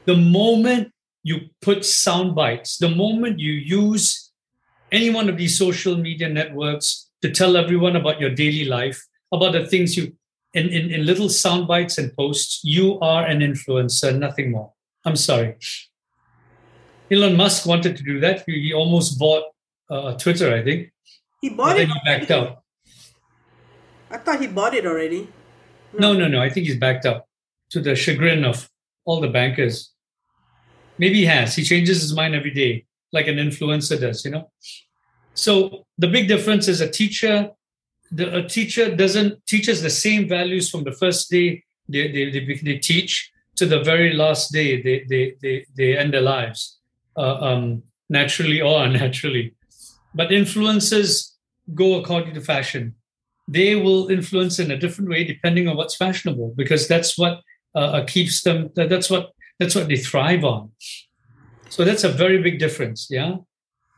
The 0.04 0.16
moment 0.16 0.92
you 1.24 1.50
put 1.60 1.84
sound 1.84 2.34
bites, 2.34 2.78
the 2.78 2.88
moment 2.88 3.40
you 3.40 3.52
use 3.52 4.30
any 4.92 5.10
one 5.10 5.28
of 5.28 5.36
these 5.36 5.58
social 5.58 5.96
media 5.96 6.28
networks 6.28 7.10
to 7.22 7.30
tell 7.30 7.56
everyone 7.56 7.96
about 7.96 8.20
your 8.20 8.30
daily 8.30 8.64
life, 8.64 9.04
about 9.32 9.52
the 9.52 9.66
things 9.66 9.96
you 9.96 10.12
in, 10.54 10.68
in, 10.68 10.90
in 10.90 11.04
little 11.04 11.28
sound 11.28 11.68
bites 11.68 11.98
and 11.98 12.14
posts, 12.16 12.60
you 12.64 12.98
are 13.00 13.26
an 13.26 13.40
influencer, 13.40 14.16
nothing 14.18 14.50
more. 14.50 14.72
I'm 15.04 15.16
sorry. 15.16 15.56
Elon 17.10 17.36
Musk 17.36 17.66
wanted 17.66 17.96
to 17.96 18.02
do 18.02 18.20
that. 18.20 18.44
He, 18.46 18.60
he 18.60 18.72
almost 18.72 19.18
bought 19.18 19.44
uh, 19.90 20.12
Twitter, 20.14 20.54
I 20.54 20.62
think. 20.62 20.92
He 21.40 21.50
bought 21.50 21.76
it. 21.76 21.86
Then 21.86 21.88
he 21.88 22.00
backed 22.04 22.30
out. 22.30 22.62
I 24.10 24.18
thought 24.18 24.40
he 24.40 24.46
bought 24.46 24.74
it 24.74 24.86
already. 24.86 25.28
No. 25.92 26.12
no, 26.12 26.20
no, 26.20 26.28
no. 26.28 26.42
I 26.42 26.50
think 26.50 26.66
he's 26.66 26.76
backed 26.76 27.06
up 27.06 27.26
to 27.70 27.80
the 27.80 27.94
chagrin 27.94 28.44
of 28.44 28.68
all 29.04 29.20
the 29.20 29.28
bankers. 29.28 29.92
Maybe 30.98 31.16
he 31.16 31.26
has. 31.26 31.54
He 31.54 31.62
changes 31.62 32.02
his 32.02 32.14
mind 32.14 32.34
every 32.34 32.50
day 32.50 32.86
like 33.12 33.26
an 33.26 33.36
influencer 33.36 34.00
does, 34.00 34.24
you 34.24 34.30
know. 34.30 34.50
So 35.34 35.86
the 35.96 36.08
big 36.08 36.28
difference 36.28 36.68
is 36.68 36.80
a 36.80 36.90
teacher, 36.90 37.50
the, 38.10 38.38
a 38.38 38.48
teacher 38.48 38.94
doesn't 38.94 39.46
teaches 39.46 39.82
the 39.82 39.90
same 39.90 40.28
values 40.28 40.70
from 40.70 40.84
the 40.84 40.92
first 40.92 41.30
day 41.30 41.62
they, 41.88 42.10
they, 42.10 42.30
they, 42.30 42.60
they 42.62 42.78
teach 42.78 43.30
to 43.56 43.66
the 43.66 43.82
very 43.82 44.12
last 44.12 44.52
day 44.52 44.82
they, 44.82 45.04
they, 45.08 45.34
they, 45.40 45.66
they 45.76 45.96
end 45.96 46.12
their 46.12 46.22
lives, 46.22 46.77
uh, 47.18 47.38
um, 47.40 47.82
naturally 48.08 48.60
or 48.60 48.82
unnaturally. 48.86 49.54
But 50.14 50.32
influences 50.32 51.36
go 51.74 52.00
according 52.00 52.34
to 52.34 52.40
fashion. 52.40 52.94
They 53.46 53.76
will 53.76 54.08
influence 54.08 54.58
in 54.58 54.70
a 54.70 54.76
different 54.76 55.10
way 55.10 55.24
depending 55.24 55.68
on 55.68 55.76
what's 55.76 55.96
fashionable, 55.96 56.54
because 56.56 56.88
that's 56.88 57.18
what 57.18 57.40
uh, 57.74 57.90
uh 57.96 58.04
keeps 58.04 58.42
them. 58.42 58.70
That's 58.74 59.10
what 59.10 59.32
that's 59.58 59.74
what 59.74 59.88
they 59.88 59.96
thrive 59.96 60.44
on. 60.44 60.70
So 61.68 61.84
that's 61.84 62.04
a 62.04 62.08
very 62.08 62.42
big 62.42 62.58
difference. 62.58 63.08
Yeah. 63.10 63.36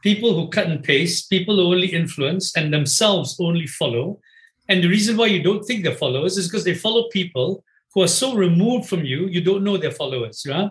People 0.02 0.34
who 0.34 0.48
cut 0.48 0.66
and 0.66 0.82
paste, 0.82 1.30
people 1.30 1.56
who 1.56 1.66
only 1.66 1.88
influence 1.88 2.56
and 2.56 2.72
themselves 2.72 3.36
only 3.38 3.66
follow. 3.66 4.20
And 4.68 4.82
the 4.82 4.88
reason 4.88 5.16
why 5.16 5.26
you 5.26 5.42
don't 5.42 5.64
think 5.64 5.84
they're 5.84 5.94
followers 5.94 6.36
is 6.38 6.48
because 6.48 6.64
they 6.64 6.74
follow 6.74 7.08
people 7.10 7.64
who 7.94 8.02
are 8.02 8.08
so 8.08 8.34
removed 8.34 8.88
from 8.88 9.04
you, 9.04 9.26
you 9.26 9.40
don't 9.40 9.64
know 9.64 9.76
they're 9.76 9.90
followers. 9.90 10.42
Yeah. 10.46 10.68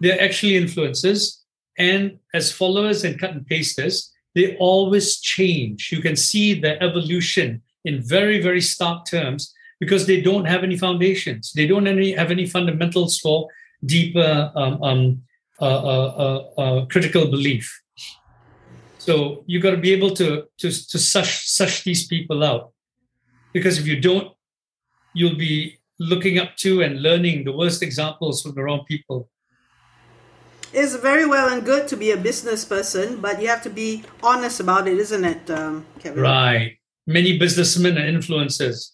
They're 0.00 0.20
actually 0.20 0.52
influencers. 0.52 1.39
And 1.80 2.02
as 2.38 2.52
followers 2.52 3.04
and 3.04 3.18
cut 3.18 3.32
and 3.36 3.46
pasters, 3.46 3.96
they 4.34 4.46
always 4.58 5.18
change. 5.34 5.78
You 5.90 6.00
can 6.06 6.16
see 6.30 6.48
the 6.64 6.72
evolution 6.86 7.48
in 7.88 7.94
very, 8.16 8.38
very 8.48 8.60
stark 8.60 8.98
terms 9.06 9.42
because 9.82 10.02
they 10.06 10.20
don't 10.20 10.44
have 10.52 10.62
any 10.68 10.76
foundations. 10.76 11.42
They 11.56 11.66
don't 11.66 11.88
any, 11.94 12.12
have 12.12 12.30
any 12.30 12.46
fundamentals 12.46 13.18
for 13.18 13.48
deeper 13.94 14.52
um, 14.54 14.74
um, 14.88 15.02
uh, 15.60 16.84
critical 16.92 17.24
belief. 17.36 17.66
So 18.98 19.44
you've 19.46 19.62
got 19.62 19.74
to 19.76 19.82
be 19.88 19.92
able 19.96 20.12
to 20.20 20.28
to 20.60 20.68
to 20.92 20.98
sush 21.12 21.32
sush 21.58 21.76
these 21.88 22.02
people 22.06 22.44
out, 22.50 22.64
because 23.54 23.74
if 23.80 23.86
you 23.90 23.98
don't, 24.08 24.28
you'll 25.16 25.40
be 25.50 25.80
looking 26.12 26.36
up 26.42 26.50
to 26.64 26.82
and 26.84 27.00
learning 27.08 27.44
the 27.44 27.54
worst 27.60 27.80
examples 27.82 28.42
from 28.42 28.52
the 28.54 28.62
wrong 28.62 28.84
people. 28.92 29.18
It's 30.72 30.94
very 30.94 31.26
well 31.26 31.52
and 31.52 31.64
good 31.64 31.88
to 31.88 31.96
be 31.96 32.12
a 32.12 32.16
business 32.16 32.64
person, 32.64 33.20
but 33.20 33.42
you 33.42 33.48
have 33.48 33.62
to 33.62 33.70
be 33.70 34.04
honest 34.22 34.60
about 34.60 34.86
it, 34.86 34.98
isn't 34.98 35.24
it, 35.24 35.50
um, 35.50 35.84
Kevin? 35.98 36.22
Right. 36.22 36.78
Many 37.06 37.38
businessmen 37.38 37.98
are 37.98 38.06
influencers, 38.06 38.92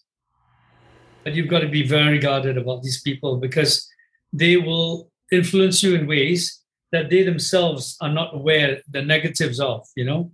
but 1.23 1.33
you've 1.35 1.49
got 1.49 1.59
to 1.59 1.67
be 1.67 1.87
very 1.87 2.17
guarded 2.17 2.57
about 2.57 2.81
these 2.81 3.01
people 3.01 3.37
because 3.37 3.87
they 4.33 4.57
will 4.57 5.11
influence 5.31 5.83
you 5.83 5.93
in 5.95 6.07
ways 6.07 6.61
that 6.91 7.09
they 7.09 7.23
themselves 7.23 7.97
are 8.01 8.09
not 8.09 8.33
aware 8.33 8.81
the 8.89 9.01
negatives 9.01 9.59
of 9.59 9.85
you 9.95 10.05
know 10.05 10.31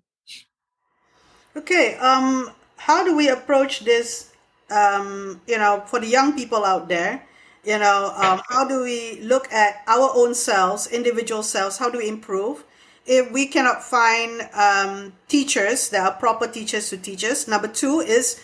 okay 1.57 1.95
um 1.95 2.51
how 2.77 3.03
do 3.03 3.15
we 3.15 3.29
approach 3.29 3.81
this 3.81 4.31
um 4.69 5.41
you 5.47 5.57
know 5.57 5.83
for 5.87 5.99
the 5.99 6.07
young 6.07 6.35
people 6.35 6.63
out 6.63 6.87
there 6.87 7.25
you 7.63 7.77
know 7.77 8.13
um, 8.17 8.41
how 8.49 8.67
do 8.67 8.83
we 8.83 9.19
look 9.21 9.51
at 9.51 9.83
our 9.87 10.11
own 10.15 10.35
selves 10.35 10.87
individual 10.87 11.43
selves 11.43 11.77
how 11.77 11.89
do 11.89 11.97
we 11.97 12.07
improve 12.07 12.63
if 13.05 13.31
we 13.31 13.45
cannot 13.45 13.83
find 13.83 14.41
um, 14.53 15.13
teachers 15.27 15.89
that 15.89 16.05
are 16.05 16.17
proper 16.19 16.47
teachers 16.47 16.89
to 16.89 16.97
teach 16.97 17.23
us 17.23 17.47
number 17.47 17.67
two 17.67 17.99
is 17.99 18.41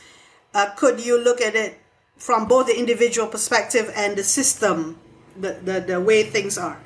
uh, 0.54 0.70
could 0.76 1.00
you 1.00 1.22
look 1.22 1.42
at 1.42 1.56
it 1.56 1.78
from 2.18 2.48
both 2.48 2.68
the 2.68 2.78
individual 2.78 3.28
perspective 3.28 3.92
and 3.96 4.18
the 4.18 4.24
system 4.24 5.00
the, 5.40 5.60
the, 5.64 5.80
the 5.80 6.02
way 6.02 6.24
things 6.24 6.58
are 6.58 6.80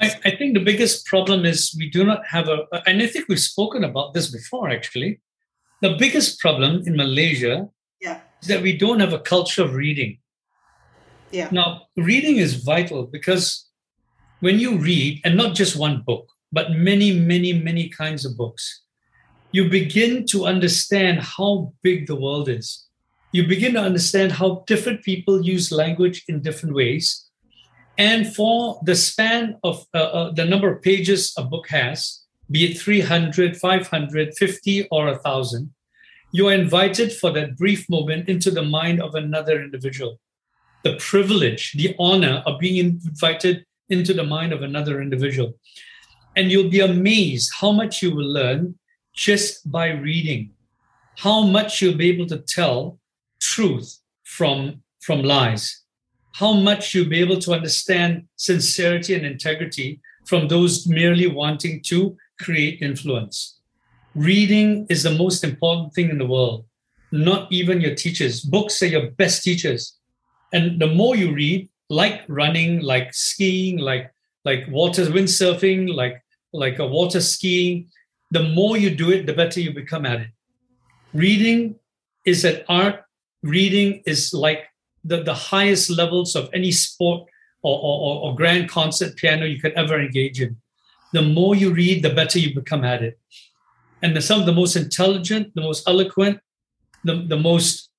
I, 0.00 0.12
I 0.24 0.30
think 0.36 0.54
the 0.54 0.64
biggest 0.64 1.06
problem 1.06 1.44
is 1.44 1.74
we 1.76 1.90
do 1.90 2.04
not 2.04 2.24
have 2.26 2.48
a, 2.48 2.66
and 2.86 3.02
I 3.02 3.06
think 3.06 3.26
we've 3.28 3.40
spoken 3.40 3.84
about 3.84 4.14
this 4.14 4.30
before 4.30 4.70
actually. 4.70 5.20
The 5.82 5.96
biggest 5.98 6.38
problem 6.40 6.82
in 6.86 6.96
Malaysia 6.96 7.68
yeah. 8.00 8.20
is 8.42 8.48
that 8.48 8.62
we 8.62 8.76
don't 8.76 9.00
have 9.00 9.12
a 9.12 9.18
culture 9.18 9.62
of 9.62 9.74
reading. 9.74 10.18
Yeah. 11.30 11.48
Now, 11.52 11.82
reading 11.96 12.36
is 12.36 12.62
vital 12.64 13.06
because 13.06 13.68
when 14.40 14.58
you 14.58 14.78
read, 14.78 15.20
and 15.24 15.36
not 15.36 15.54
just 15.54 15.76
one 15.76 16.02
book, 16.06 16.28
but 16.52 16.72
many, 16.72 17.12
many, 17.12 17.52
many 17.52 17.88
kinds 17.88 18.24
of 18.24 18.36
books, 18.36 18.82
you 19.52 19.68
begin 19.68 20.26
to 20.26 20.46
understand 20.46 21.20
how 21.20 21.72
big 21.82 22.06
the 22.06 22.16
world 22.16 22.48
is. 22.48 22.86
You 23.32 23.46
begin 23.46 23.74
to 23.74 23.80
understand 23.80 24.32
how 24.32 24.64
different 24.66 25.02
people 25.02 25.42
use 25.42 25.72
language 25.72 26.24
in 26.28 26.40
different 26.40 26.74
ways. 26.74 27.26
And 27.98 28.32
for 28.34 28.80
the 28.84 28.94
span 28.94 29.56
of 29.64 29.84
uh, 29.92 29.98
uh, 29.98 30.32
the 30.32 30.44
number 30.44 30.72
of 30.72 30.82
pages 30.82 31.34
a 31.36 31.42
book 31.42 31.68
has, 31.68 32.22
be 32.50 32.70
it 32.70 32.78
300, 32.78 33.56
500, 33.56 34.34
50, 34.34 34.88
or 34.90 35.06
1,000, 35.06 35.74
you 36.32 36.48
are 36.48 36.52
invited 36.52 37.12
for 37.12 37.32
that 37.32 37.56
brief 37.56 37.88
moment 37.90 38.28
into 38.28 38.50
the 38.50 38.62
mind 38.62 39.02
of 39.02 39.14
another 39.14 39.60
individual. 39.62 40.18
The 40.84 40.96
privilege, 40.96 41.72
the 41.72 41.94
honor 41.98 42.42
of 42.46 42.58
being 42.58 42.76
invited 42.76 43.64
into 43.88 44.14
the 44.14 44.24
mind 44.24 44.52
of 44.52 44.62
another 44.62 45.00
individual. 45.00 45.54
And 46.36 46.50
you'll 46.50 46.70
be 46.70 46.80
amazed 46.80 47.50
how 47.60 47.72
much 47.72 48.02
you 48.02 48.14
will 48.14 48.32
learn 48.32 48.78
just 49.14 49.70
by 49.70 49.88
reading, 49.88 50.52
how 51.16 51.42
much 51.42 51.82
you'll 51.82 51.96
be 51.96 52.10
able 52.10 52.26
to 52.26 52.38
tell 52.38 52.98
truth 53.40 53.98
from, 54.24 54.82
from 55.00 55.22
lies, 55.22 55.82
how 56.34 56.52
much 56.52 56.94
you'll 56.94 57.08
be 57.08 57.20
able 57.20 57.38
to 57.40 57.52
understand 57.52 58.28
sincerity 58.36 59.14
and 59.14 59.26
integrity 59.26 60.00
from 60.26 60.46
those 60.46 60.86
merely 60.86 61.26
wanting 61.26 61.80
to 61.82 62.16
create 62.40 62.80
influence. 62.82 63.58
Reading 64.14 64.86
is 64.88 65.02
the 65.02 65.14
most 65.14 65.42
important 65.42 65.92
thing 65.94 66.10
in 66.10 66.18
the 66.18 66.26
world, 66.26 66.64
not 67.10 67.50
even 67.50 67.80
your 67.80 67.94
teachers. 67.94 68.40
Books 68.40 68.82
are 68.82 68.86
your 68.86 69.10
best 69.12 69.42
teachers. 69.42 69.97
And 70.52 70.80
the 70.80 70.86
more 70.86 71.16
you 71.16 71.32
read, 71.32 71.68
like 71.90 72.22
running, 72.28 72.80
like 72.80 73.14
skiing, 73.14 73.78
like 73.78 74.12
like 74.44 74.66
water 74.68 75.04
windsurfing, 75.06 75.94
like 75.94 76.22
like 76.52 76.78
a 76.78 76.86
water 76.86 77.20
skiing, 77.20 77.88
the 78.30 78.42
more 78.42 78.76
you 78.76 78.90
do 78.94 79.10
it, 79.10 79.26
the 79.26 79.32
better 79.32 79.60
you 79.60 79.72
become 79.72 80.06
at 80.06 80.20
it. 80.20 80.28
Reading 81.12 81.76
is 82.24 82.44
an 82.44 82.62
art. 82.68 83.04
Reading 83.42 84.02
is 84.06 84.34
like 84.34 84.64
the, 85.04 85.22
the 85.22 85.34
highest 85.34 85.90
levels 85.90 86.34
of 86.34 86.50
any 86.52 86.72
sport 86.72 87.28
or, 87.62 87.78
or, 87.78 88.22
or 88.22 88.34
grand 88.34 88.68
concert 88.68 89.16
piano 89.16 89.46
you 89.46 89.60
could 89.60 89.72
ever 89.72 90.00
engage 90.00 90.40
in. 90.40 90.56
The 91.12 91.22
more 91.22 91.54
you 91.54 91.72
read, 91.72 92.02
the 92.02 92.10
better 92.10 92.38
you 92.38 92.54
become 92.54 92.84
at 92.84 93.02
it. 93.02 93.18
And 94.02 94.14
the, 94.14 94.20
some 94.20 94.40
of 94.40 94.46
the 94.46 94.52
most 94.52 94.76
intelligent, 94.76 95.54
the 95.54 95.62
most 95.62 95.88
eloquent, 95.88 96.40
the, 97.04 97.24
the 97.26 97.36
most 97.36 97.90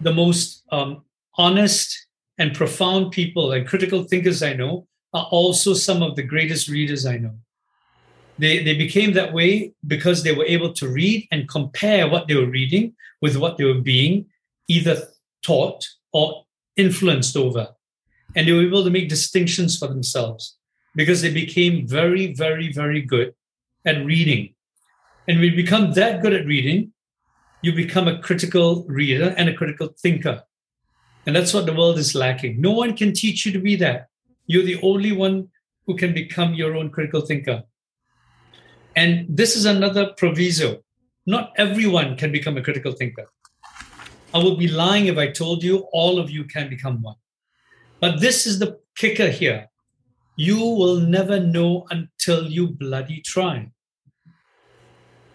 the 0.00 0.12
most 0.12 0.64
um, 0.72 1.04
honest 1.36 2.06
and 2.38 2.54
profound 2.54 3.12
people 3.12 3.52
and 3.52 3.66
critical 3.66 4.04
thinkers 4.04 4.42
I 4.42 4.54
know 4.54 4.86
are 5.12 5.26
also 5.30 5.74
some 5.74 6.02
of 6.02 6.16
the 6.16 6.22
greatest 6.22 6.68
readers 6.68 7.06
I 7.06 7.18
know. 7.18 7.34
They, 8.38 8.62
they 8.62 8.74
became 8.74 9.12
that 9.14 9.32
way 9.34 9.74
because 9.86 10.22
they 10.22 10.32
were 10.32 10.46
able 10.46 10.72
to 10.74 10.88
read 10.88 11.28
and 11.30 11.48
compare 11.48 12.08
what 12.08 12.26
they 12.26 12.34
were 12.34 12.46
reading 12.46 12.94
with 13.20 13.36
what 13.36 13.58
they 13.58 13.64
were 13.64 13.82
being 13.82 14.26
either 14.68 15.08
taught 15.42 15.86
or 16.12 16.46
influenced 16.76 17.36
over. 17.36 17.68
And 18.34 18.46
they 18.46 18.52
were 18.52 18.62
able 18.62 18.84
to 18.84 18.90
make 18.90 19.08
distinctions 19.08 19.78
for 19.78 19.88
themselves 19.88 20.56
because 20.94 21.20
they 21.20 21.32
became 21.32 21.86
very, 21.86 22.32
very, 22.32 22.72
very 22.72 23.02
good 23.02 23.34
at 23.84 24.04
reading. 24.04 24.54
And 25.28 25.38
when 25.38 25.50
you 25.50 25.56
become 25.56 25.92
that 25.92 26.22
good 26.22 26.32
at 26.32 26.46
reading, 26.46 26.92
you 27.62 27.72
become 27.74 28.08
a 28.08 28.18
critical 28.18 28.84
reader 28.88 29.34
and 29.36 29.48
a 29.48 29.54
critical 29.54 29.94
thinker. 30.00 30.44
And 31.26 31.36
that's 31.36 31.52
what 31.52 31.66
the 31.66 31.74
world 31.74 31.98
is 31.98 32.14
lacking. 32.14 32.60
No 32.60 32.72
one 32.72 32.96
can 32.96 33.12
teach 33.12 33.44
you 33.44 33.52
to 33.52 33.58
be 33.58 33.76
that. 33.76 34.06
You're 34.46 34.64
the 34.64 34.80
only 34.82 35.12
one 35.12 35.48
who 35.86 35.96
can 35.96 36.14
become 36.14 36.54
your 36.54 36.76
own 36.76 36.90
critical 36.90 37.20
thinker. 37.20 37.62
And 38.96 39.26
this 39.28 39.56
is 39.56 39.64
another 39.64 40.12
proviso. 40.16 40.82
Not 41.26 41.52
everyone 41.56 42.16
can 42.16 42.32
become 42.32 42.56
a 42.56 42.62
critical 42.62 42.92
thinker. 42.92 43.30
I 44.32 44.38
would 44.42 44.58
be 44.58 44.68
lying 44.68 45.06
if 45.06 45.18
I 45.18 45.28
told 45.28 45.62
you 45.62 45.88
all 45.92 46.18
of 46.18 46.30
you 46.30 46.44
can 46.44 46.68
become 46.68 47.02
one. 47.02 47.16
But 48.00 48.20
this 48.20 48.46
is 48.46 48.58
the 48.58 48.78
kicker 48.96 49.28
here. 49.28 49.68
You 50.36 50.58
will 50.58 51.00
never 51.00 51.38
know 51.38 51.86
until 51.90 52.46
you 52.46 52.68
bloody 52.68 53.20
try. 53.20 53.70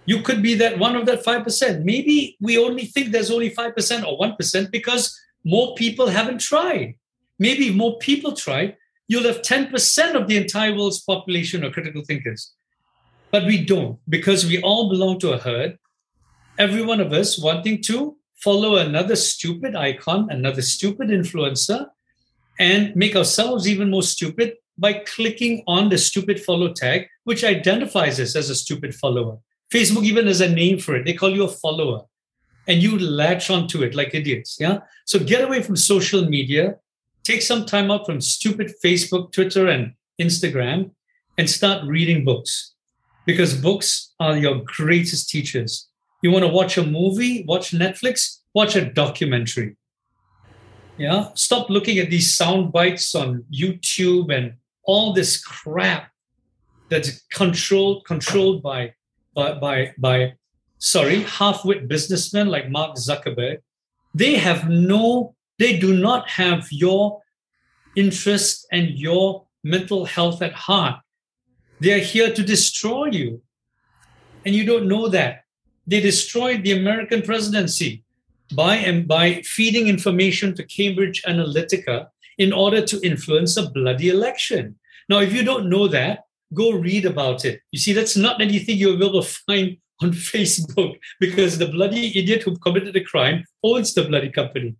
You 0.06 0.22
could 0.22 0.42
be 0.42 0.56
that 0.56 0.80
one 0.80 0.96
of 0.96 1.06
that 1.08 1.24
5%. 1.24 1.84
Maybe 1.84 2.38
we 2.39 2.58
only 2.58 2.86
think 2.86 3.12
there's 3.12 3.32
only 3.32 3.51
5% 3.51 4.06
or 4.06 4.20
1% 4.20 4.72
because 4.72 5.20
more 5.46 5.75
people 5.75 6.08
haven't 6.08 6.42
tried. 6.42 6.96
Maybe 7.38 7.72
more 7.72 7.98
people 8.00 8.34
try, 8.34 8.75
you'll 9.08 9.24
have 9.24 9.42
10% 9.42 10.16
of 10.16 10.28
the 10.28 10.38
entire 10.38 10.75
world's 10.75 11.02
population 11.02 11.64
are 11.64 11.72
critical 11.72 12.04
thinkers. 12.04 12.52
But 13.32 13.46
we 13.46 13.64
don't 13.64 14.00
because 14.10 14.46
we 14.46 14.62
all 14.62 14.90
belong 14.90 15.20
to 15.20 15.34
a 15.34 15.38
herd. 15.38 15.78
Every 16.58 16.82
one 16.82 17.00
of 17.00 17.14
us 17.14 17.38
wanting 17.38 17.84
to 17.84 18.18
follow 18.38 18.78
another 18.78 19.16
stupid 19.16 19.75
icon, 19.75 20.30
another 20.32 20.62
stupid 20.62 21.10
influencer, 21.10 21.88
and 22.60 22.96
make 22.96 23.16
ourselves 23.16 23.68
even 23.68 23.92
more 23.92 24.04
stupid 24.04 24.56
by 24.78 24.94
clicking 24.94 25.64
on 25.68 25.90
the 25.90 25.98
stupid 25.98 26.40
follow 26.40 26.74
tag, 26.74 27.08
which 27.24 27.44
identifies 27.44 28.20
us 28.20 28.36
as 28.36 28.50
a 28.50 28.56
stupid 28.56 28.96
follower. 28.96 29.38
Facebook 29.72 30.04
even 30.04 30.28
has 30.28 30.42
a 30.42 30.50
name 30.50 30.80
for 30.80 30.96
it. 30.96 31.06
They 31.06 31.14
call 31.14 31.32
you 31.32 31.44
a 31.44 31.50
follower 31.50 32.06
and 32.67 32.81
you 32.81 32.98
latch 32.98 33.50
onto 33.50 33.84
it 33.84 33.95
like 33.95 34.13
idiots. 34.13 34.57
Yeah. 34.60 34.79
So 35.05 35.19
get 35.19 35.43
away 35.43 35.62
from 35.62 35.75
social 35.75 36.25
media, 36.25 36.75
take 37.24 37.41
some 37.41 37.65
time 37.65 37.91
out 37.91 38.05
from 38.05 38.22
stupid 38.22 38.74
Facebook, 38.84 39.31
Twitter, 39.31 39.67
and 39.67 39.93
Instagram, 40.19 40.91
and 41.38 41.50
start 41.50 41.86
reading 41.86 42.24
books 42.24 42.74
because 43.25 43.53
books 43.53 44.13
are 44.19 44.38
your 44.38 44.62
greatest 44.65 45.29
teachers. 45.29 45.89
You 46.22 46.31
want 46.31 46.43
to 46.43 46.51
watch 46.51 46.77
a 46.77 46.86
movie, 46.86 47.43
watch 47.48 47.72
Netflix, 47.72 48.39
watch 48.53 48.75
a 48.75 48.86
documentary. 48.86 49.75
Yeah. 50.98 51.29
Stop 51.34 51.69
looking 51.69 52.00
at 52.00 52.10
these 52.10 52.34
sound 52.34 52.72
bites 52.72 53.13
on 53.15 53.43
YouTube 53.53 54.34
and 54.34 54.53
all 54.84 55.13
this 55.13 55.43
crap 55.43 56.12
that's 56.89 57.24
controlled 57.31 58.05
controlled 58.05 58.62
by 58.62 58.93
by 59.34 59.53
by, 59.53 59.93
by 59.98 60.34
sorry, 60.86 61.24
half-wit 61.24 61.88
businessmen 61.88 62.48
like 62.48 62.70
Mark 62.70 62.96
Zuckerberg, 62.96 63.58
they 64.13 64.36
have 64.36 64.70
no, 64.70 65.36
they 65.58 65.80
do 65.80 65.98
not 65.98 66.30
have 66.30 66.68
your 66.72 67.22
interest 67.96 68.68
and 68.72 68.89
your 68.89 69.46
mental 69.63 70.06
health 70.06 70.44
at 70.44 70.54
heart. 70.54 71.00
They 71.80 71.92
are 71.94 72.06
here 72.13 72.32
to 72.32 72.44
destroy 72.44 73.08
you. 73.08 73.42
And 74.46 74.54
you 74.54 74.63
don't 74.63 74.88
know 74.88 75.08
that. 75.10 75.46
They 75.88 76.01
destroyed 76.01 76.63
the 76.63 76.77
American 76.77 77.24
presidency 77.24 78.04
by 78.54 78.75
and 78.75 79.08
by 79.08 79.42
feeding 79.42 79.88
information 79.88 80.54
to 80.54 80.63
Cambridge 80.63 81.24
Analytica 81.24 82.10
in 82.38 82.54
order 82.54 82.86
to 82.86 83.01
influence 83.01 83.58
a 83.58 83.72
bloody 83.72 84.10
election. 84.10 84.77
Now, 85.10 85.20
if 85.20 85.34
you 85.34 85.44
don't 85.44 85.68
know 85.68 85.88
that, 85.88 86.25
go 86.54 86.74
read 86.74 87.06
about 87.06 87.44
it. 87.44 87.62
You 87.72 87.80
see, 87.80 87.94
that's 87.94 88.15
not 88.15 88.39
anything 88.39 88.77
you'll 88.77 88.98
be 88.98 89.06
able 89.08 89.24
to 89.24 89.30
find 89.48 89.77
on 90.02 90.12
Facebook 90.12 91.00
because 91.20 91.58
the 91.58 91.68
bloody 91.68 92.18
idiot 92.18 92.44
who 92.44 92.58
committed 92.58 92.94
the 92.94 93.04
crime 93.04 93.46
owns 93.64 93.94
the 93.94 94.04
bloody 94.04 94.30
company. 94.30 94.75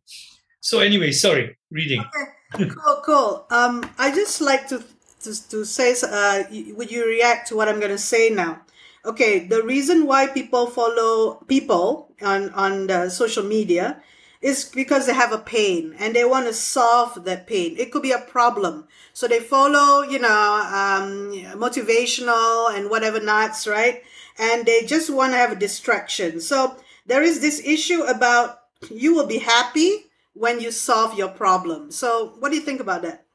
So 0.60 0.80
anyway, 0.80 1.12
sorry, 1.12 1.56
reading. 1.72 2.02
Okay. 2.02 2.70
Cool, 2.70 3.02
cool. 3.06 3.46
Um, 3.52 3.90
I 3.98 4.12
just 4.12 4.42
like 4.42 4.68
to 4.70 4.84
to, 5.22 5.50
to 5.50 5.66
say, 5.66 5.96
uh, 6.04 6.44
would 6.76 6.92
you 6.92 7.06
react 7.06 7.48
to 7.50 7.56
what 7.56 7.68
I'm 7.68 7.80
going 7.80 7.92
to 7.92 7.98
say 7.98 8.30
now? 8.30 8.62
Okay, 9.04 9.48
the 9.48 9.62
reason 9.64 10.06
why 10.06 10.28
people 10.28 10.68
follow 10.68 11.36
people 11.48 12.14
on 12.22 12.50
on 12.52 12.88
the 12.88 13.10
social 13.10 13.44
media 13.44 14.02
is 14.42 14.66
because 14.66 15.06
they 15.06 15.14
have 15.14 15.32
a 15.32 15.38
pain 15.38 15.96
and 16.00 16.16
they 16.16 16.26
want 16.26 16.46
to 16.46 16.54
solve 16.54 17.26
that 17.26 17.48
pain. 17.48 17.76
It 17.78 17.92
could 17.92 18.04
be 18.04 18.12
a 18.12 18.20
problem, 18.20 18.88
so 19.14 19.28
they 19.28 19.40
follow, 19.40 20.02
you 20.04 20.20
know, 20.20 20.30
um, 20.30 21.34
motivational 21.60 22.76
and 22.76 22.90
whatever 22.90 23.20
nuts, 23.20 23.68
right? 23.68 24.04
And 24.38 24.66
they 24.66 24.84
just 24.86 25.10
want 25.10 25.34
to 25.34 25.38
have 25.38 25.52
a 25.52 25.56
distraction. 25.56 26.40
So 26.42 26.78
there 27.06 27.24
is 27.24 27.40
this 27.40 27.62
issue 27.66 28.04
about 28.04 28.60
you 28.90 29.16
will 29.16 29.28
be 29.28 29.38
happy 29.38 30.06
when 30.34 30.60
you 30.60 30.72
solve 30.72 31.18
your 31.18 31.30
problem. 31.30 31.92
So 31.92 32.36
what 32.40 32.50
do 32.50 32.56
you 32.56 32.62
think 32.64 32.82
about 32.82 33.02
that? 33.04 33.26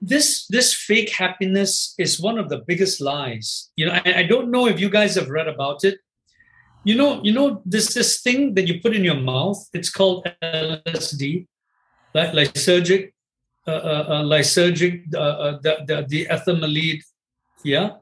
This 0.00 0.46
this 0.48 0.74
fake 0.74 1.10
happiness 1.10 1.94
is 1.98 2.20
one 2.20 2.38
of 2.38 2.48
the 2.48 2.58
biggest 2.66 3.00
lies. 3.00 3.70
You 3.76 3.86
know, 3.86 3.92
I, 4.04 4.20
I 4.20 4.22
don't 4.24 4.50
know 4.50 4.66
if 4.66 4.78
you 4.78 4.90
guys 4.90 5.14
have 5.14 5.30
read 5.30 5.48
about 5.48 5.82
it. 5.84 5.98
You 6.84 6.94
know, 6.94 7.22
you 7.22 7.32
know 7.32 7.62
this 7.64 7.94
this 7.94 8.20
thing 8.20 8.54
that 8.54 8.68
you 8.68 8.80
put 8.80 8.94
in 8.94 9.02
your 9.02 9.16
mouth. 9.16 9.56
It's 9.72 9.88
called 9.88 10.28
LSD, 10.42 11.46
lysergic, 12.14 13.12
uh, 13.66 13.70
uh, 13.70 14.04
uh, 14.08 14.22
lysergic, 14.24 15.14
uh, 15.14 15.18
uh, 15.18 15.58
the, 15.62 15.78
the 15.86 16.06
the 16.06 16.26
ethylamide. 16.26 17.00
Yeah. 17.64 17.96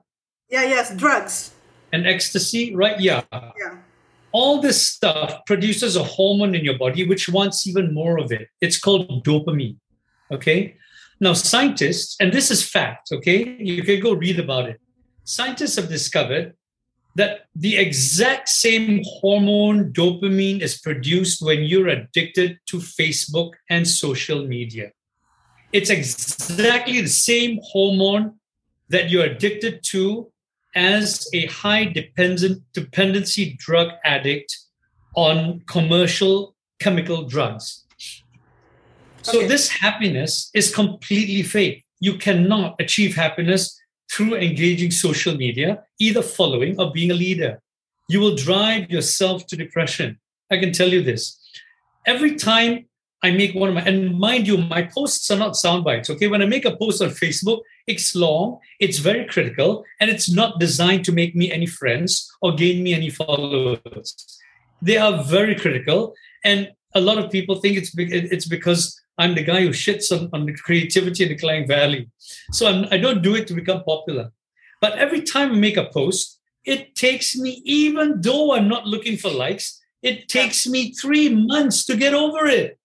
Yeah. 0.51 0.65
Yes. 0.65 0.97
Drugs 0.97 1.53
and 1.93 2.07
ecstasy, 2.07 2.75
right? 2.75 2.99
Yeah. 3.01 3.23
Yeah. 3.33 3.79
All 4.33 4.61
this 4.61 4.87
stuff 4.87 5.45
produces 5.47 5.97
a 5.97 6.03
hormone 6.03 6.55
in 6.55 6.65
your 6.65 6.79
body 6.79 7.07
which 7.07 7.29
wants 7.29 7.67
even 7.67 7.93
more 7.93 8.19
of 8.19 8.33
it. 8.33 8.49
It's 8.61 8.79
called 8.79 9.25
dopamine. 9.25 9.77
Okay. 10.31 10.77
Now, 11.21 11.35
scientists, 11.35 12.17
and 12.19 12.33
this 12.33 12.51
is 12.51 12.69
fact, 12.69 13.13
okay? 13.13 13.57
You 13.59 13.83
can 13.85 14.01
go 14.01 14.13
read 14.15 14.41
about 14.41 14.69
it. 14.69 14.81
Scientists 15.25 15.77
have 15.77 15.89
discovered 15.89 16.55
that 17.15 17.47
the 17.55 17.77
exact 17.77 18.49
same 18.49 19.03
hormone 19.05 19.93
dopamine 19.93 20.61
is 20.63 20.81
produced 20.81 21.43
when 21.43 21.63
you're 21.63 21.89
addicted 21.89 22.59
to 22.67 22.79
Facebook 22.79 23.53
and 23.69 23.87
social 23.87 24.47
media. 24.47 24.91
It's 25.73 25.91
exactly 25.91 27.03
the 27.03 27.09
same 27.09 27.61
hormone 27.63 28.41
that 28.89 29.11
you're 29.11 29.25
addicted 29.25 29.83
to 29.85 30.33
as 30.75 31.29
a 31.33 31.47
high 31.47 31.85
dependent 31.85 32.63
dependency 32.73 33.57
drug 33.59 33.91
addict 34.05 34.57
on 35.15 35.63
commercial 35.67 36.55
chemical 36.81 37.25
drugs. 37.25 37.85
So 39.23 39.39
okay. 39.39 39.47
this 39.47 39.69
happiness 39.69 40.51
is 40.55 40.75
completely 40.75 41.43
fake. 41.43 41.85
You 42.01 42.15
cannot 42.19 42.75
achieve 42.81 43.15
happiness 43.15 43.79
through 44.11 44.35
engaging 44.35 44.91
social 44.91 45.37
media, 45.37 45.85
either 46.01 46.23
following 46.23 46.79
or 46.81 46.93
being 46.93 47.11
a 47.11 47.15
leader. 47.15 47.61
You 48.09 48.21
will 48.21 48.35
drive 48.35 48.91
yourself 48.91 49.47
to 49.47 49.57
depression. 49.57 50.19
I 50.51 50.59
can 50.59 50.73
tell 50.73 50.89
you 50.89 51.03
this. 51.03 51.39
Every 52.05 52.35
time 52.35 52.87
I 53.23 53.31
make 53.31 53.55
one 53.55 53.69
of 53.69 53.75
my, 53.77 53.83
and 53.83 54.19
mind 54.19 54.47
you, 54.49 54.57
my 54.59 54.83
posts 54.83 55.31
are 55.31 55.39
not 55.39 55.57
sound 55.57 55.85
bites. 55.85 56.11
Okay. 56.11 56.27
When 56.27 56.43
I 56.43 56.47
make 56.47 56.65
a 56.65 56.77
post 56.77 57.01
on 57.01 57.11
Facebook, 57.11 57.61
it's 57.87 58.15
long, 58.17 58.59
it's 58.81 58.99
very 58.99 59.27
critical, 59.27 59.85
and 60.01 60.11
it's 60.11 60.31
not 60.31 60.59
designed 60.59 61.05
to 61.05 61.13
make 61.13 61.37
me 61.37 61.53
any 61.53 61.67
friends 61.67 62.31
or 62.41 62.55
gain 62.55 62.83
me 62.83 62.95
any 62.95 63.11
followers. 63.11 64.41
They 64.81 64.97
are 64.97 65.23
very 65.23 65.55
critical. 65.55 66.15
And 66.45 66.73
a 66.95 67.01
lot 67.01 67.19
of 67.19 67.31
people 67.31 67.57
think 67.57 67.77
it's, 67.77 67.93
it's 67.97 68.47
because 68.47 69.01
I'm 69.19 69.35
the 69.35 69.45
guy 69.45 69.61
who 69.61 69.71
shits 69.71 70.11
on, 70.11 70.29
on 70.33 70.47
the 70.47 70.55
creativity 70.55 71.23
in 71.23 71.29
the 71.29 71.37
Klang 71.37 71.67
Valley. 71.67 72.11
So 72.51 72.67
I'm, 72.67 72.87
I 72.91 72.97
do 72.97 73.15
not 73.15 73.23
do 73.23 73.37
it 73.37 73.47
to 73.49 73.55
become 73.55 73.85
popular. 73.85 74.33
But 74.81 74.99
every 74.99 75.23
time 75.23 75.53
I 75.53 75.55
make 75.55 75.77
a 75.77 75.85
post, 75.85 76.41
it 76.65 76.95
takes 76.97 77.37
me, 77.37 77.63
even 77.65 78.21
though 78.21 78.55
I'm 78.55 78.69
not 78.69 78.87
looking 78.87 79.17
for 79.17 79.31
likes, 79.31 79.81
it 80.03 80.29
takes 80.29 80.67
me 80.67 80.93
three 80.93 81.29
months 81.29 81.85
to 81.87 81.97
get 81.97 82.15
over 82.15 82.47
it. 82.47 82.79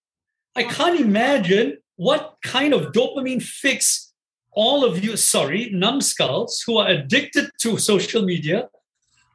I 0.58 0.64
can't 0.64 0.98
imagine 0.98 1.78
what 1.94 2.34
kind 2.42 2.74
of 2.74 2.90
dopamine 2.90 3.40
fix 3.40 4.12
all 4.50 4.84
of 4.84 5.04
you, 5.04 5.16
sorry, 5.16 5.70
numbskulls 5.70 6.64
who 6.66 6.78
are 6.78 6.88
addicted 6.88 7.48
to 7.60 7.78
social 7.78 8.22
media, 8.22 8.68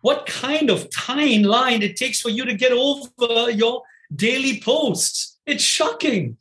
what 0.02 0.26
kind 0.26 0.70
of 0.70 0.90
timeline 0.90 1.82
it 1.82 1.96
takes 1.96 2.20
for 2.20 2.28
you 2.28 2.44
to 2.44 2.54
get 2.54 2.74
over 2.74 3.50
your 3.50 3.84
daily 4.14 4.60
posts. 4.60 5.40
It's 5.46 5.64
shocking. 5.64 6.36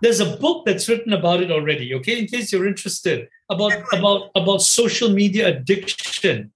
There's 0.00 0.20
a 0.20 0.36
book 0.36 0.64
that's 0.64 0.88
written 0.88 1.12
about 1.12 1.42
it 1.42 1.50
already, 1.50 1.92
okay, 1.96 2.18
in 2.18 2.26
case 2.26 2.50
you're 2.50 2.66
interested, 2.66 3.28
about, 3.50 3.74
about, 3.92 4.30
about 4.34 4.62
social 4.62 5.10
media 5.10 5.48
addiction. 5.48 6.50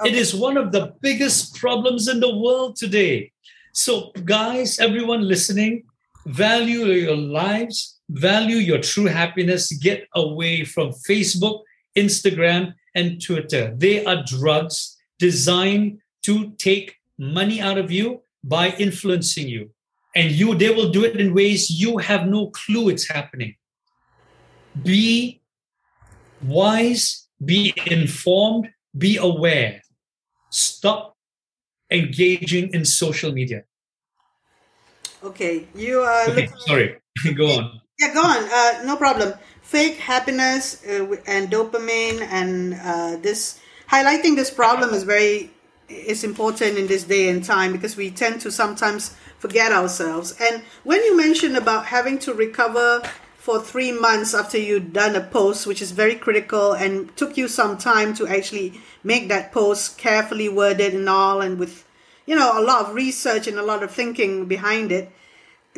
Okay. 0.00 0.10
It 0.10 0.16
is 0.16 0.34
one 0.34 0.56
of 0.56 0.72
the 0.72 0.92
biggest 1.00 1.54
problems 1.54 2.08
in 2.08 2.18
the 2.18 2.36
world 2.36 2.74
today. 2.74 3.30
So, 3.72 4.10
guys, 4.24 4.80
everyone 4.80 5.28
listening, 5.28 5.84
value 6.26 6.86
your 6.86 7.16
lives, 7.16 7.98
value 8.10 8.56
your 8.56 8.78
true 8.78 9.06
happiness, 9.06 9.72
get 9.72 10.06
away 10.14 10.64
from 10.64 10.92
Facebook, 11.08 11.62
Instagram, 11.96 12.74
and 12.94 13.24
Twitter. 13.24 13.74
They 13.76 14.04
are 14.04 14.22
drugs 14.24 14.96
designed 15.18 16.00
to 16.24 16.50
take 16.58 16.96
money 17.18 17.60
out 17.60 17.78
of 17.78 17.90
you 17.90 18.22
by 18.44 18.70
influencing 18.78 19.48
you. 19.48 19.70
And 20.14 20.30
you 20.30 20.54
they 20.54 20.70
will 20.70 20.90
do 20.90 21.04
it 21.04 21.16
in 21.16 21.34
ways 21.34 21.70
you 21.70 21.98
have 21.98 22.26
no 22.26 22.48
clue 22.50 22.90
it's 22.90 23.08
happening. 23.08 23.56
Be 24.82 25.40
wise, 26.42 27.28
be 27.42 27.72
informed, 27.86 28.68
be 28.96 29.16
aware. 29.16 29.82
Stop 30.50 31.16
engaging 31.90 32.72
in 32.74 32.84
social 32.84 33.32
media. 33.32 33.64
Okay, 35.22 35.68
you 35.74 36.00
are. 36.00 36.28
Okay, 36.30 36.48
sorry, 36.66 36.96
go 37.36 37.46
on. 37.46 37.80
Yeah, 38.00 38.12
go 38.12 38.22
on. 38.22 38.42
Uh, 38.50 38.82
no 38.84 38.96
problem. 38.96 39.34
Fake 39.62 39.96
happiness 39.96 40.84
uh, 40.84 41.16
and 41.26 41.50
dopamine, 41.50 42.20
and 42.22 42.74
uh, 42.74 43.16
this 43.16 43.60
highlighting 43.88 44.34
this 44.36 44.50
problem 44.50 44.92
is 44.94 45.04
very 45.04 45.50
is 45.88 46.24
important 46.24 46.78
in 46.78 46.86
this 46.86 47.04
day 47.04 47.28
and 47.28 47.44
time 47.44 47.72
because 47.72 47.96
we 47.96 48.10
tend 48.10 48.40
to 48.40 48.50
sometimes 48.50 49.14
forget 49.38 49.72
ourselves. 49.72 50.34
And 50.40 50.62
when 50.84 51.02
you 51.04 51.16
mentioned 51.16 51.56
about 51.56 51.86
having 51.86 52.18
to 52.20 52.32
recover 52.32 53.02
for 53.36 53.60
three 53.60 53.92
months 53.92 54.34
after 54.34 54.56
you'd 54.56 54.92
done 54.92 55.16
a 55.16 55.20
post, 55.20 55.66
which 55.66 55.82
is 55.82 55.90
very 55.90 56.14
critical 56.14 56.72
and 56.72 57.14
took 57.16 57.36
you 57.36 57.48
some 57.48 57.76
time 57.76 58.14
to 58.14 58.26
actually 58.26 58.80
make 59.02 59.28
that 59.28 59.52
post 59.52 59.98
carefully 59.98 60.48
worded 60.48 60.94
and 60.94 61.08
all, 61.08 61.40
and 61.40 61.58
with 61.58 61.84
you 62.26 62.36
know 62.36 62.58
a 62.58 62.62
lot 62.62 62.86
of 62.86 62.94
research 62.94 63.46
and 63.46 63.58
a 63.58 63.62
lot 63.62 63.82
of 63.82 63.90
thinking 63.90 64.46
behind 64.46 64.92
it. 64.92 65.10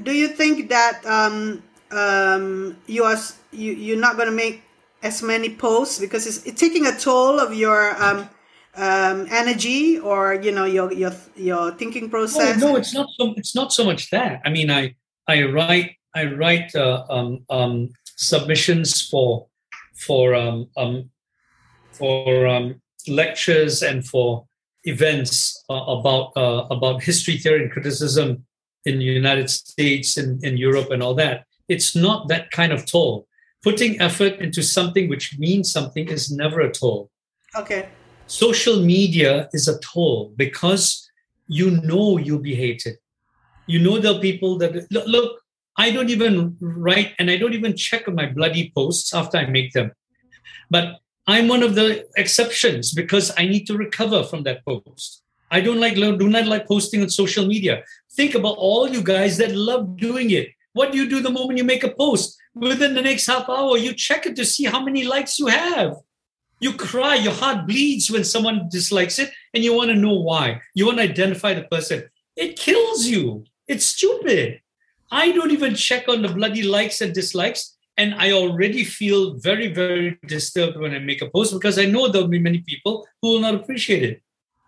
Do 0.02 0.12
you 0.12 0.28
think 0.28 0.68
that 0.70 1.04
um, 1.06 1.62
um, 1.90 2.76
you 2.86 3.04
are 3.04 3.16
you, 3.52 3.72
you're 3.72 4.00
not 4.00 4.16
going 4.16 4.28
to 4.28 4.34
make 4.34 4.62
as 5.02 5.22
many 5.22 5.54
posts 5.54 5.98
because 5.98 6.26
it's, 6.26 6.44
it's 6.46 6.60
taking 6.60 6.86
a 6.86 6.96
toll 6.98 7.38
of 7.38 7.54
your 7.54 7.94
um, 8.02 8.28
um, 8.76 9.26
energy 9.30 9.98
or 9.98 10.34
you 10.34 10.50
know 10.50 10.64
your 10.64 10.92
your 10.92 11.12
your 11.36 11.70
thinking 11.72 12.10
process 12.10 12.58
no, 12.60 12.72
no 12.72 12.76
it's 12.76 12.92
not 12.92 13.06
so 13.18 13.34
it's 13.36 13.54
not 13.54 13.72
so 13.72 13.84
much 13.84 14.10
that. 14.10 14.40
I 14.44 14.50
mean 14.50 14.70
i 14.70 14.94
i 15.28 15.44
write 15.44 15.96
i 16.14 16.24
write 16.24 16.74
uh, 16.74 17.04
um, 17.08 17.44
um, 17.50 17.90
submissions 18.16 19.02
for 19.08 19.46
for 19.96 20.34
um, 20.34 20.68
um, 20.76 21.10
for 21.92 22.46
um, 22.46 22.80
lectures 23.06 23.82
and 23.82 24.04
for 24.04 24.46
events 24.84 25.64
uh, 25.70 25.74
about 25.74 26.32
uh, 26.36 26.66
about 26.70 27.02
history 27.02 27.36
theory 27.36 27.62
and 27.62 27.72
criticism 27.72 28.44
in 28.84 28.98
the 28.98 29.04
United 29.04 29.48
States 29.50 30.16
and 30.16 30.42
in 30.44 30.56
Europe 30.56 30.90
and 30.90 31.02
all 31.02 31.14
that. 31.14 31.46
It's 31.68 31.96
not 31.96 32.28
that 32.28 32.50
kind 32.50 32.72
of 32.72 32.84
toll. 32.84 33.26
Putting 33.62 34.00
effort 34.00 34.34
into 34.40 34.62
something 34.62 35.08
which 35.08 35.38
means 35.38 35.72
something 35.72 36.08
is 36.08 36.30
never 36.30 36.60
a 36.60 36.70
toll. 36.70 37.10
Okay. 37.56 37.88
Social 38.26 38.80
media 38.80 39.48
is 39.52 39.68
a 39.68 39.78
toll 39.80 40.32
because 40.36 41.10
you 41.46 41.70
know 41.70 42.18
you'll 42.18 42.38
be 42.38 42.54
hated. 42.54 42.96
You 43.66 43.78
know 43.80 43.98
there 43.98 44.14
are 44.14 44.20
people 44.20 44.58
that 44.58 44.74
look, 44.90 45.06
look 45.06 45.40
I 45.76 45.90
don't 45.90 46.10
even 46.10 46.56
write 46.60 47.14
and 47.18 47.30
I 47.30 47.36
don't 47.36 47.54
even 47.54 47.76
check 47.76 48.06
on 48.06 48.14
my 48.14 48.26
bloody 48.26 48.70
posts 48.74 49.14
after 49.14 49.38
I 49.38 49.46
make 49.46 49.72
them. 49.72 49.92
But 50.70 51.00
I'm 51.26 51.48
one 51.48 51.62
of 51.62 51.74
the 51.74 52.06
exceptions 52.16 52.92
because 52.92 53.32
I 53.38 53.46
need 53.46 53.66
to 53.66 53.76
recover 53.76 54.24
from 54.24 54.42
that 54.42 54.64
post. 54.64 55.22
I 55.50 55.60
don't 55.60 55.80
like 55.80 55.94
do 55.94 56.28
not 56.28 56.46
like 56.46 56.66
posting 56.66 57.02
on 57.02 57.08
social 57.08 57.46
media. 57.46 57.82
Think 58.12 58.34
about 58.34 58.56
all 58.58 58.88
you 58.88 59.02
guys 59.02 59.38
that 59.38 59.54
love 59.54 59.96
doing 59.96 60.30
it. 60.30 60.48
What 60.72 60.92
do 60.92 60.98
you 60.98 61.08
do 61.08 61.20
the 61.20 61.30
moment 61.30 61.58
you 61.58 61.64
make 61.64 61.84
a 61.84 61.94
post? 61.94 62.36
Within 62.54 62.94
the 62.94 63.02
next 63.02 63.26
half 63.26 63.48
hour, 63.48 63.78
you 63.78 63.94
check 63.94 64.26
it 64.26 64.36
to 64.36 64.44
see 64.44 64.64
how 64.64 64.82
many 64.84 65.04
likes 65.04 65.38
you 65.38 65.46
have. 65.46 65.96
You 66.60 66.72
cry, 66.74 67.16
your 67.16 67.32
heart 67.32 67.66
bleeds 67.66 68.10
when 68.10 68.24
someone 68.24 68.68
dislikes 68.70 69.18
it, 69.18 69.30
and 69.52 69.62
you 69.62 69.74
want 69.74 69.90
to 69.90 69.96
know 69.96 70.14
why. 70.14 70.60
You 70.74 70.86
want 70.86 70.98
to 70.98 71.04
identify 71.04 71.54
the 71.54 71.64
person. 71.64 72.04
It 72.36 72.58
kills 72.58 73.06
you. 73.06 73.44
It's 73.68 73.86
stupid. 73.86 74.60
I 75.10 75.30
don't 75.32 75.52
even 75.52 75.74
check 75.74 76.08
on 76.08 76.22
the 76.22 76.28
bloody 76.28 76.62
likes 76.62 77.00
and 77.00 77.14
dislikes. 77.14 77.73
And 77.96 78.14
I 78.14 78.32
already 78.32 78.82
feel 78.84 79.34
very, 79.34 79.68
very 79.72 80.18
disturbed 80.26 80.76
when 80.76 80.94
I 80.94 80.98
make 80.98 81.22
a 81.22 81.30
post 81.30 81.52
because 81.52 81.78
I 81.78 81.84
know 81.84 82.08
there'll 82.08 82.28
be 82.28 82.38
many 82.40 82.58
people 82.58 83.06
who 83.22 83.32
will 83.32 83.40
not 83.40 83.54
appreciate 83.54 84.02
it. 84.02 84.20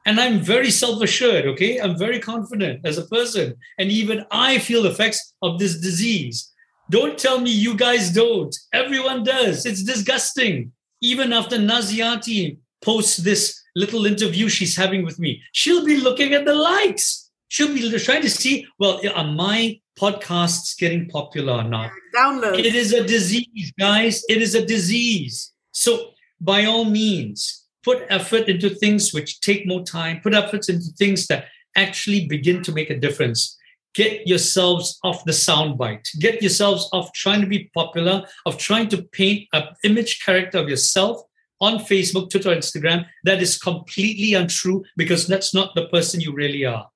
And 0.06 0.20
I'm 0.20 0.40
very 0.40 0.70
self 0.70 1.02
assured, 1.02 1.46
okay? 1.46 1.78
I'm 1.78 1.98
very 1.98 2.20
confident 2.20 2.86
as 2.86 2.96
a 2.96 3.06
person. 3.06 3.56
And 3.78 3.90
even 3.90 4.24
I 4.30 4.58
feel 4.60 4.84
the 4.84 4.90
effects 4.90 5.34
of 5.42 5.58
this 5.58 5.80
disease. 5.80 6.52
Don't 6.88 7.18
tell 7.18 7.40
me 7.40 7.50
you 7.50 7.76
guys 7.76 8.12
don't. 8.12 8.54
Everyone 8.72 9.24
does. 9.24 9.66
It's 9.66 9.82
disgusting. 9.82 10.70
Even 11.00 11.32
after 11.32 11.56
Naziati 11.56 12.58
posts 12.82 13.16
this 13.16 13.60
little 13.74 14.06
interview 14.06 14.48
she's 14.48 14.76
having 14.76 15.04
with 15.04 15.18
me, 15.18 15.42
she'll 15.52 15.84
be 15.84 15.96
looking 15.96 16.32
at 16.34 16.44
the 16.44 16.54
likes. 16.54 17.28
She'll 17.48 17.74
be 17.74 17.90
trying 17.98 18.22
to 18.22 18.30
see, 18.30 18.66
well, 18.78 19.00
are 19.14 19.24
my 19.24 19.80
podcasts 19.98 20.76
getting 20.76 21.08
popular 21.08 21.54
or 21.54 21.64
not? 21.64 21.90
Download. 22.14 22.58
It 22.58 22.74
is 22.74 22.92
a 22.92 23.04
disease, 23.04 23.72
guys. 23.78 24.22
It 24.28 24.42
is 24.42 24.54
a 24.54 24.64
disease. 24.64 25.52
So, 25.72 26.10
by 26.40 26.64
all 26.64 26.84
means, 26.84 27.64
put 27.82 28.04
effort 28.08 28.48
into 28.48 28.68
things 28.68 29.14
which 29.14 29.40
take 29.40 29.66
more 29.66 29.82
time, 29.82 30.20
put 30.20 30.34
efforts 30.34 30.68
into 30.68 30.86
things 30.98 31.26
that 31.28 31.46
actually 31.76 32.26
begin 32.26 32.62
to 32.62 32.72
make 32.72 32.90
a 32.90 32.98
difference. 32.98 33.56
Get 33.94 34.26
yourselves 34.26 34.98
off 35.04 35.24
the 35.24 35.32
soundbite. 35.32 36.06
Get 36.18 36.42
yourselves 36.42 36.88
off 36.92 37.12
trying 37.12 37.40
to 37.40 37.46
be 37.46 37.70
popular, 37.74 38.24
of 38.44 38.58
trying 38.58 38.88
to 38.88 39.02
paint 39.02 39.48
an 39.52 39.68
image 39.84 40.22
character 40.24 40.58
of 40.58 40.68
yourself 40.68 41.22
on 41.60 41.78
Facebook, 41.78 42.28
Twitter, 42.28 42.50
Instagram 42.50 43.06
that 43.24 43.40
is 43.40 43.58
completely 43.58 44.34
untrue 44.34 44.84
because 44.96 45.26
that's 45.26 45.54
not 45.54 45.74
the 45.74 45.86
person 45.88 46.20
you 46.20 46.32
really 46.32 46.64
are. 46.64 46.88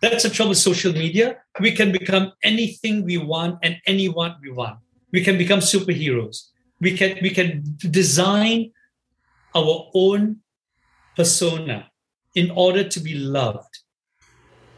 That's 0.00 0.24
the 0.24 0.30
trouble 0.30 0.50
with 0.50 0.58
social 0.58 0.92
media. 0.92 1.38
We 1.60 1.72
can 1.72 1.90
become 1.92 2.32
anything 2.42 3.04
we 3.04 3.18
want 3.18 3.58
and 3.62 3.76
anyone 3.86 4.36
we 4.42 4.50
want. 4.50 4.78
We 5.12 5.22
can 5.24 5.38
become 5.38 5.60
superheroes. 5.60 6.48
We 6.80 6.96
can 6.96 7.18
we 7.22 7.30
can 7.30 7.76
design 7.90 8.72
our 9.54 9.90
own 9.94 10.40
persona 11.16 11.90
in 12.34 12.50
order 12.50 12.84
to 12.84 13.00
be 13.00 13.14
loved. 13.14 13.78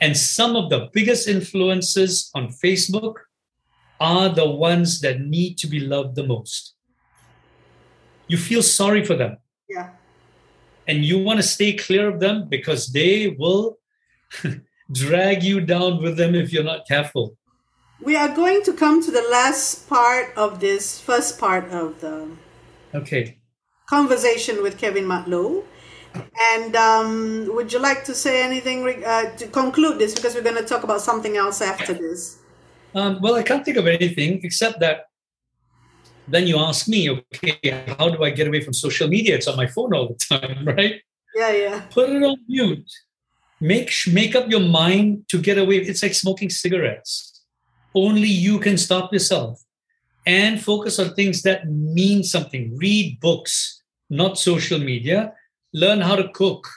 And 0.00 0.16
some 0.16 0.54
of 0.54 0.70
the 0.70 0.88
biggest 0.92 1.26
influences 1.26 2.30
on 2.34 2.48
Facebook 2.48 3.14
are 3.98 4.28
the 4.28 4.48
ones 4.48 5.00
that 5.00 5.20
need 5.20 5.58
to 5.58 5.66
be 5.66 5.80
loved 5.80 6.14
the 6.14 6.22
most. 6.22 6.74
You 8.28 8.36
feel 8.36 8.62
sorry 8.62 9.04
for 9.04 9.16
them. 9.16 9.38
Yeah. 9.68 9.90
And 10.86 11.04
you 11.04 11.18
want 11.18 11.38
to 11.38 11.42
stay 11.42 11.72
clear 11.72 12.08
of 12.08 12.20
them 12.20 12.48
because 12.48 12.92
they 12.92 13.34
will 13.36 13.78
drag 14.92 15.42
you 15.42 15.60
down 15.60 16.02
with 16.02 16.16
them 16.16 16.34
if 16.34 16.52
you're 16.52 16.64
not 16.64 16.86
careful. 16.86 17.36
We 18.00 18.16
are 18.16 18.34
going 18.34 18.62
to 18.62 18.72
come 18.72 19.02
to 19.02 19.10
the 19.10 19.26
last 19.30 19.88
part 19.88 20.36
of 20.36 20.60
this 20.60 21.00
first 21.00 21.38
part 21.38 21.68
of 21.70 22.00
the 22.00 22.30
okay 22.94 23.38
conversation 23.88 24.62
with 24.62 24.78
Kevin 24.78 25.06
Mark 25.06 25.26
Low. 25.26 25.64
And 26.54 26.74
um, 26.76 27.48
would 27.54 27.72
you 27.72 27.78
like 27.78 28.04
to 28.04 28.14
say 28.14 28.42
anything 28.42 29.04
uh, 29.04 29.36
to 29.36 29.46
conclude 29.48 29.98
this? 29.98 30.14
Because 30.14 30.34
we're 30.34 30.42
going 30.42 30.56
to 30.56 30.64
talk 30.64 30.82
about 30.82 31.00
something 31.00 31.36
else 31.36 31.60
after 31.60 31.92
this. 31.94 32.38
Um, 32.94 33.20
well, 33.20 33.34
I 33.34 33.42
can't 33.42 33.64
think 33.64 33.76
of 33.76 33.86
anything 33.86 34.40
except 34.42 34.80
that 34.80 35.04
then 36.26 36.46
you 36.46 36.58
ask 36.58 36.88
me, 36.88 37.10
okay, 37.10 37.84
how 37.98 38.10
do 38.10 38.22
I 38.22 38.30
get 38.30 38.46
away 38.46 38.60
from 38.60 38.74
social 38.74 39.08
media? 39.08 39.34
It's 39.34 39.48
on 39.48 39.56
my 39.56 39.66
phone 39.66 39.94
all 39.94 40.08
the 40.08 40.14
time, 40.14 40.66
right? 40.76 41.00
Yeah, 41.34 41.52
yeah. 41.52 41.80
Put 41.90 42.10
it 42.10 42.22
on 42.22 42.36
mute. 42.46 42.90
Make 43.60 43.90
make 44.12 44.36
up 44.36 44.48
your 44.48 44.60
mind 44.60 45.28
to 45.28 45.40
get 45.40 45.58
away. 45.58 45.78
It's 45.78 46.02
like 46.02 46.14
smoking 46.14 46.50
cigarettes. 46.50 47.42
Only 47.94 48.28
you 48.28 48.58
can 48.60 48.78
stop 48.78 49.12
yourself 49.12 49.62
and 50.26 50.62
focus 50.62 50.98
on 50.98 51.14
things 51.14 51.42
that 51.42 51.68
mean 51.68 52.22
something. 52.22 52.76
Read 52.76 53.18
books, 53.20 53.82
not 54.10 54.38
social 54.38 54.78
media. 54.78 55.32
Learn 55.72 56.00
how 56.00 56.16
to 56.16 56.28
cook. 56.28 56.68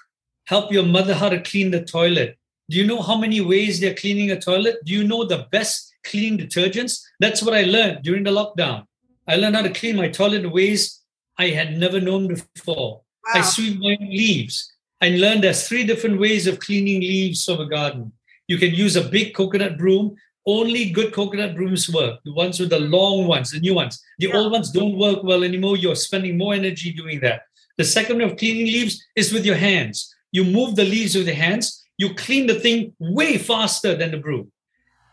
Help 0.46 0.72
your 0.72 0.86
mother 0.86 1.14
how 1.14 1.30
to 1.30 1.42
clean 1.42 1.72
the 1.72 1.84
toilet. 1.84 2.38
Do 2.70 2.78
you 2.78 2.88
know 2.88 3.02
how 3.02 3.18
many 3.18 3.42
ways 3.42 3.80
they're 3.80 3.94
cleaning 3.94 4.32
a 4.32 4.40
toilet? 4.40 4.78
Do 4.86 4.94
you 4.94 5.04
know 5.04 5.26
the 5.26 5.48
best 5.52 5.94
cleaning 6.04 6.40
detergents? 6.40 7.02
That's 7.20 7.44
what 7.44 7.54
I 7.54 7.64
learned 7.64 8.04
during 8.04 8.24
the 8.24 8.32
lockdown. 8.32 8.86
I 9.28 9.36
learned 9.36 9.56
how 9.56 9.62
to 9.62 9.74
clean 9.74 9.98
my 9.98 10.08
toilet 10.08 10.46
in 10.46 10.52
ways 10.52 11.02
I 11.38 11.50
had 11.50 11.78
never 11.78 12.00
known 12.00 12.28
before. 12.28 13.02
Wow. 13.28 13.34
I 13.36 13.42
sweep 13.42 13.80
my 13.80 13.98
leaves. 14.00 14.71
I 15.02 15.10
learned 15.10 15.44
there's 15.44 15.68
three 15.68 15.84
different 15.84 16.20
ways 16.20 16.46
of 16.48 16.60
cleaning 16.60 17.02
leaves 17.02 17.50
of 17.50 17.60
a 17.60 17.66
garden. 17.66 18.12
You 18.48 18.58
can 18.58 18.74
use 18.74 18.96
a 18.96 19.04
big 19.04 19.34
coconut 19.34 19.78
broom. 19.78 20.16
Only 20.46 20.90
good 20.90 21.14
coconut 21.14 21.56
brooms 21.56 21.90
work. 21.90 22.20
The 22.24 22.34
ones 22.34 22.60
with 22.60 22.70
the 22.70 22.80
long 22.80 23.28
ones, 23.28 23.52
the 23.52 23.60
new 23.60 23.74
ones. 23.74 24.04
The 24.20 24.28
yeah. 24.28 24.38
old 24.38 24.52
ones 24.52 24.72
don't 24.72 24.98
work 24.98 25.24
well 25.24 25.44
anymore. 25.44 25.78
You're 25.78 25.96
spending 25.96 26.38
more 26.38 26.54
energy 26.54 26.94
doing 26.94 27.20
that. 27.22 27.44
The 27.78 27.84
second 27.84 28.18
way 28.18 28.26
of 28.26 28.38
cleaning 28.38 28.66
leaves 28.66 29.04
is 29.16 29.34
with 29.34 29.46
your 29.46 29.56
hands. 29.56 30.14
You 30.32 30.44
move 30.44 30.76
the 30.76 30.84
leaves 30.84 31.16
with 31.16 31.28
your 31.28 31.36
hands. 31.36 31.84
You 31.98 32.14
clean 32.14 32.48
the 32.48 32.60
thing 32.60 32.94
way 33.00 33.38
faster 33.38 33.96
than 33.96 34.12
the 34.12 34.18
broom. 34.18 34.52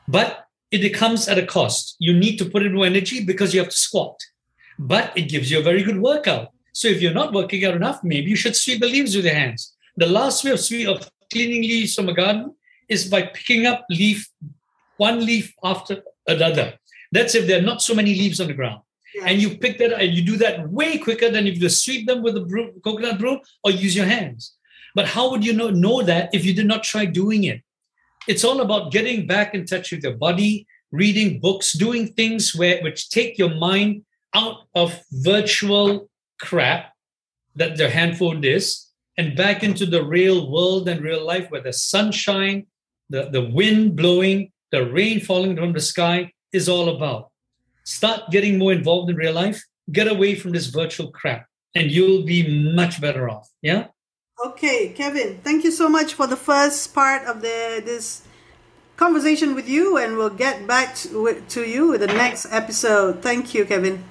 But 0.07 0.47
it 0.71 0.91
comes 0.91 1.29
at 1.29 1.39
a 1.39 1.47
cost. 1.47 1.97
You 1.99 2.13
need 2.13 2.37
to 2.39 2.45
put 2.45 2.63
in 2.63 2.75
more 2.75 2.87
energy 2.87 3.25
because 3.25 3.55
you 3.55 3.61
have 3.61 3.71
to 3.71 3.77
squat, 3.77 4.19
but 4.79 5.17
it 5.17 5.23
gives 5.23 5.51
you 5.51 5.61
a 5.61 5.63
very 5.63 5.83
good 5.83 6.01
workout. 6.01 6.53
So 6.73 6.89
if 6.89 7.01
you're 7.01 7.13
not 7.13 7.33
working 7.33 7.65
out 7.65 7.75
enough, 7.75 8.05
maybe 8.05 8.31
you 8.31 8.37
should 8.37 8.55
sweep 8.55 8.81
the 8.81 8.87
leaves 8.87 9.17
with 9.17 9.25
your 9.25 9.35
hands. 9.35 9.75
The 9.99 10.07
last 10.07 10.45
way 10.45 10.53
of 10.53 10.61
of 10.95 11.11
cleaning 11.33 11.63
leaves 11.63 11.97
from 11.97 12.09
a 12.09 12.15
garden 12.15 12.55
is 12.89 13.09
by 13.09 13.23
picking 13.23 13.67
up 13.67 13.85
leaf, 13.91 14.29
one 14.97 15.27
leaf 15.27 15.53
after 15.65 16.05
another. 16.25 16.75
That's 17.11 17.35
if 17.35 17.49
there 17.49 17.59
are 17.59 17.69
not 17.71 17.83
so 17.83 17.97
many 17.97 18.15
leaves 18.15 18.41
on 18.41 18.47
the 18.47 18.55
ground. 18.55 18.83
And 19.25 19.43
you 19.43 19.59
pick 19.59 19.77
that 19.79 20.01
and 20.01 20.15
you 20.15 20.23
do 20.23 20.37
that 20.37 20.71
way 20.71 20.99
quicker 20.99 21.29
than 21.31 21.49
if 21.49 21.61
you 21.61 21.69
sweep 21.69 22.07
them 22.07 22.23
with 22.23 22.37
a 22.37 22.43
broom, 22.43 22.81
coconut 22.85 23.19
broom 23.19 23.41
or 23.65 23.73
use 23.73 23.97
your 23.97 24.07
hands. 24.07 24.55
But 24.95 25.07
how 25.07 25.33
would 25.33 25.45
you 25.45 25.53
know, 25.53 25.71
know 25.71 26.03
that 26.03 26.33
if 26.33 26.45
you 26.45 26.55
did 26.55 26.67
not 26.67 26.85
try 26.85 27.05
doing 27.05 27.43
it? 27.43 27.63
It's 28.29 28.45
all 28.45 28.61
about 28.61 28.93
getting 28.93 29.27
back 29.27 29.53
in 29.53 29.67
touch 29.67 29.91
with 29.91 30.05
your 30.05 30.17
body, 30.17 30.69
reading 30.93 31.41
books, 31.41 31.73
doing 31.73 32.07
things 32.07 32.55
where 32.55 32.81
which 32.85 33.11
take 33.11 33.37
your 33.37 33.53
mind 33.53 34.05
out 34.33 34.59
of 34.77 35.01
virtual 35.11 36.09
crap 36.39 36.93
that 37.57 37.77
the 37.77 37.91
handphone 37.91 38.45
is 38.45 38.88
and 39.19 39.37
back 39.37 39.65
into 39.65 39.85
the 39.85 40.03
real 40.03 40.51
world 40.51 40.89
and 40.89 41.03
real 41.03 41.27
life 41.27 41.51
where 41.51 41.61
the 41.61 41.73
sunshine, 41.73 42.67
the, 43.11 43.29
the 43.31 43.43
wind 43.43 43.97
blowing, 43.97 44.53
the 44.71 44.87
rain 44.91 45.21
falling 45.21 45.57
from 45.57 45.73
the 45.73 45.81
sky 45.81 46.33
is 46.53 46.69
all 46.69 46.89
about. 46.89 47.31
Start 47.85 48.31
getting 48.31 48.59
more 48.59 48.73
involved 48.73 49.11
in 49.11 49.17
real 49.17 49.35
life, 49.35 49.61
get 49.91 50.07
away 50.07 50.37
from 50.37 50.53
this 50.53 50.67
virtual 50.67 51.11
crap, 51.11 51.47
and 51.75 51.91
you'll 51.91 52.25
be 52.25 52.73
much 52.75 53.01
better 53.01 53.29
off. 53.29 53.49
Yeah? 53.61 53.89
Okay, 54.47 54.91
Kevin, 54.91 55.41
thank 55.43 55.65
you 55.65 55.73
so 55.73 55.89
much 55.89 56.15
for 56.15 56.29
the 56.29 56.37
first 56.37 56.95
part 56.95 57.27
of 57.27 57.43
the 57.43 57.83
this 57.85 58.23
conversation 58.97 59.57
with 59.57 59.69
you, 59.69 59.99
and 59.99 60.17
we'll 60.17 60.31
get 60.31 60.65
back 60.67 60.95
to, 60.95 61.43
to 61.49 61.63
you 61.63 61.89
with 61.89 62.01
the 62.01 62.07
next 62.07 62.47
episode. 62.53 63.21
Thank 63.21 63.53
you, 63.53 63.65
Kevin. 63.65 64.05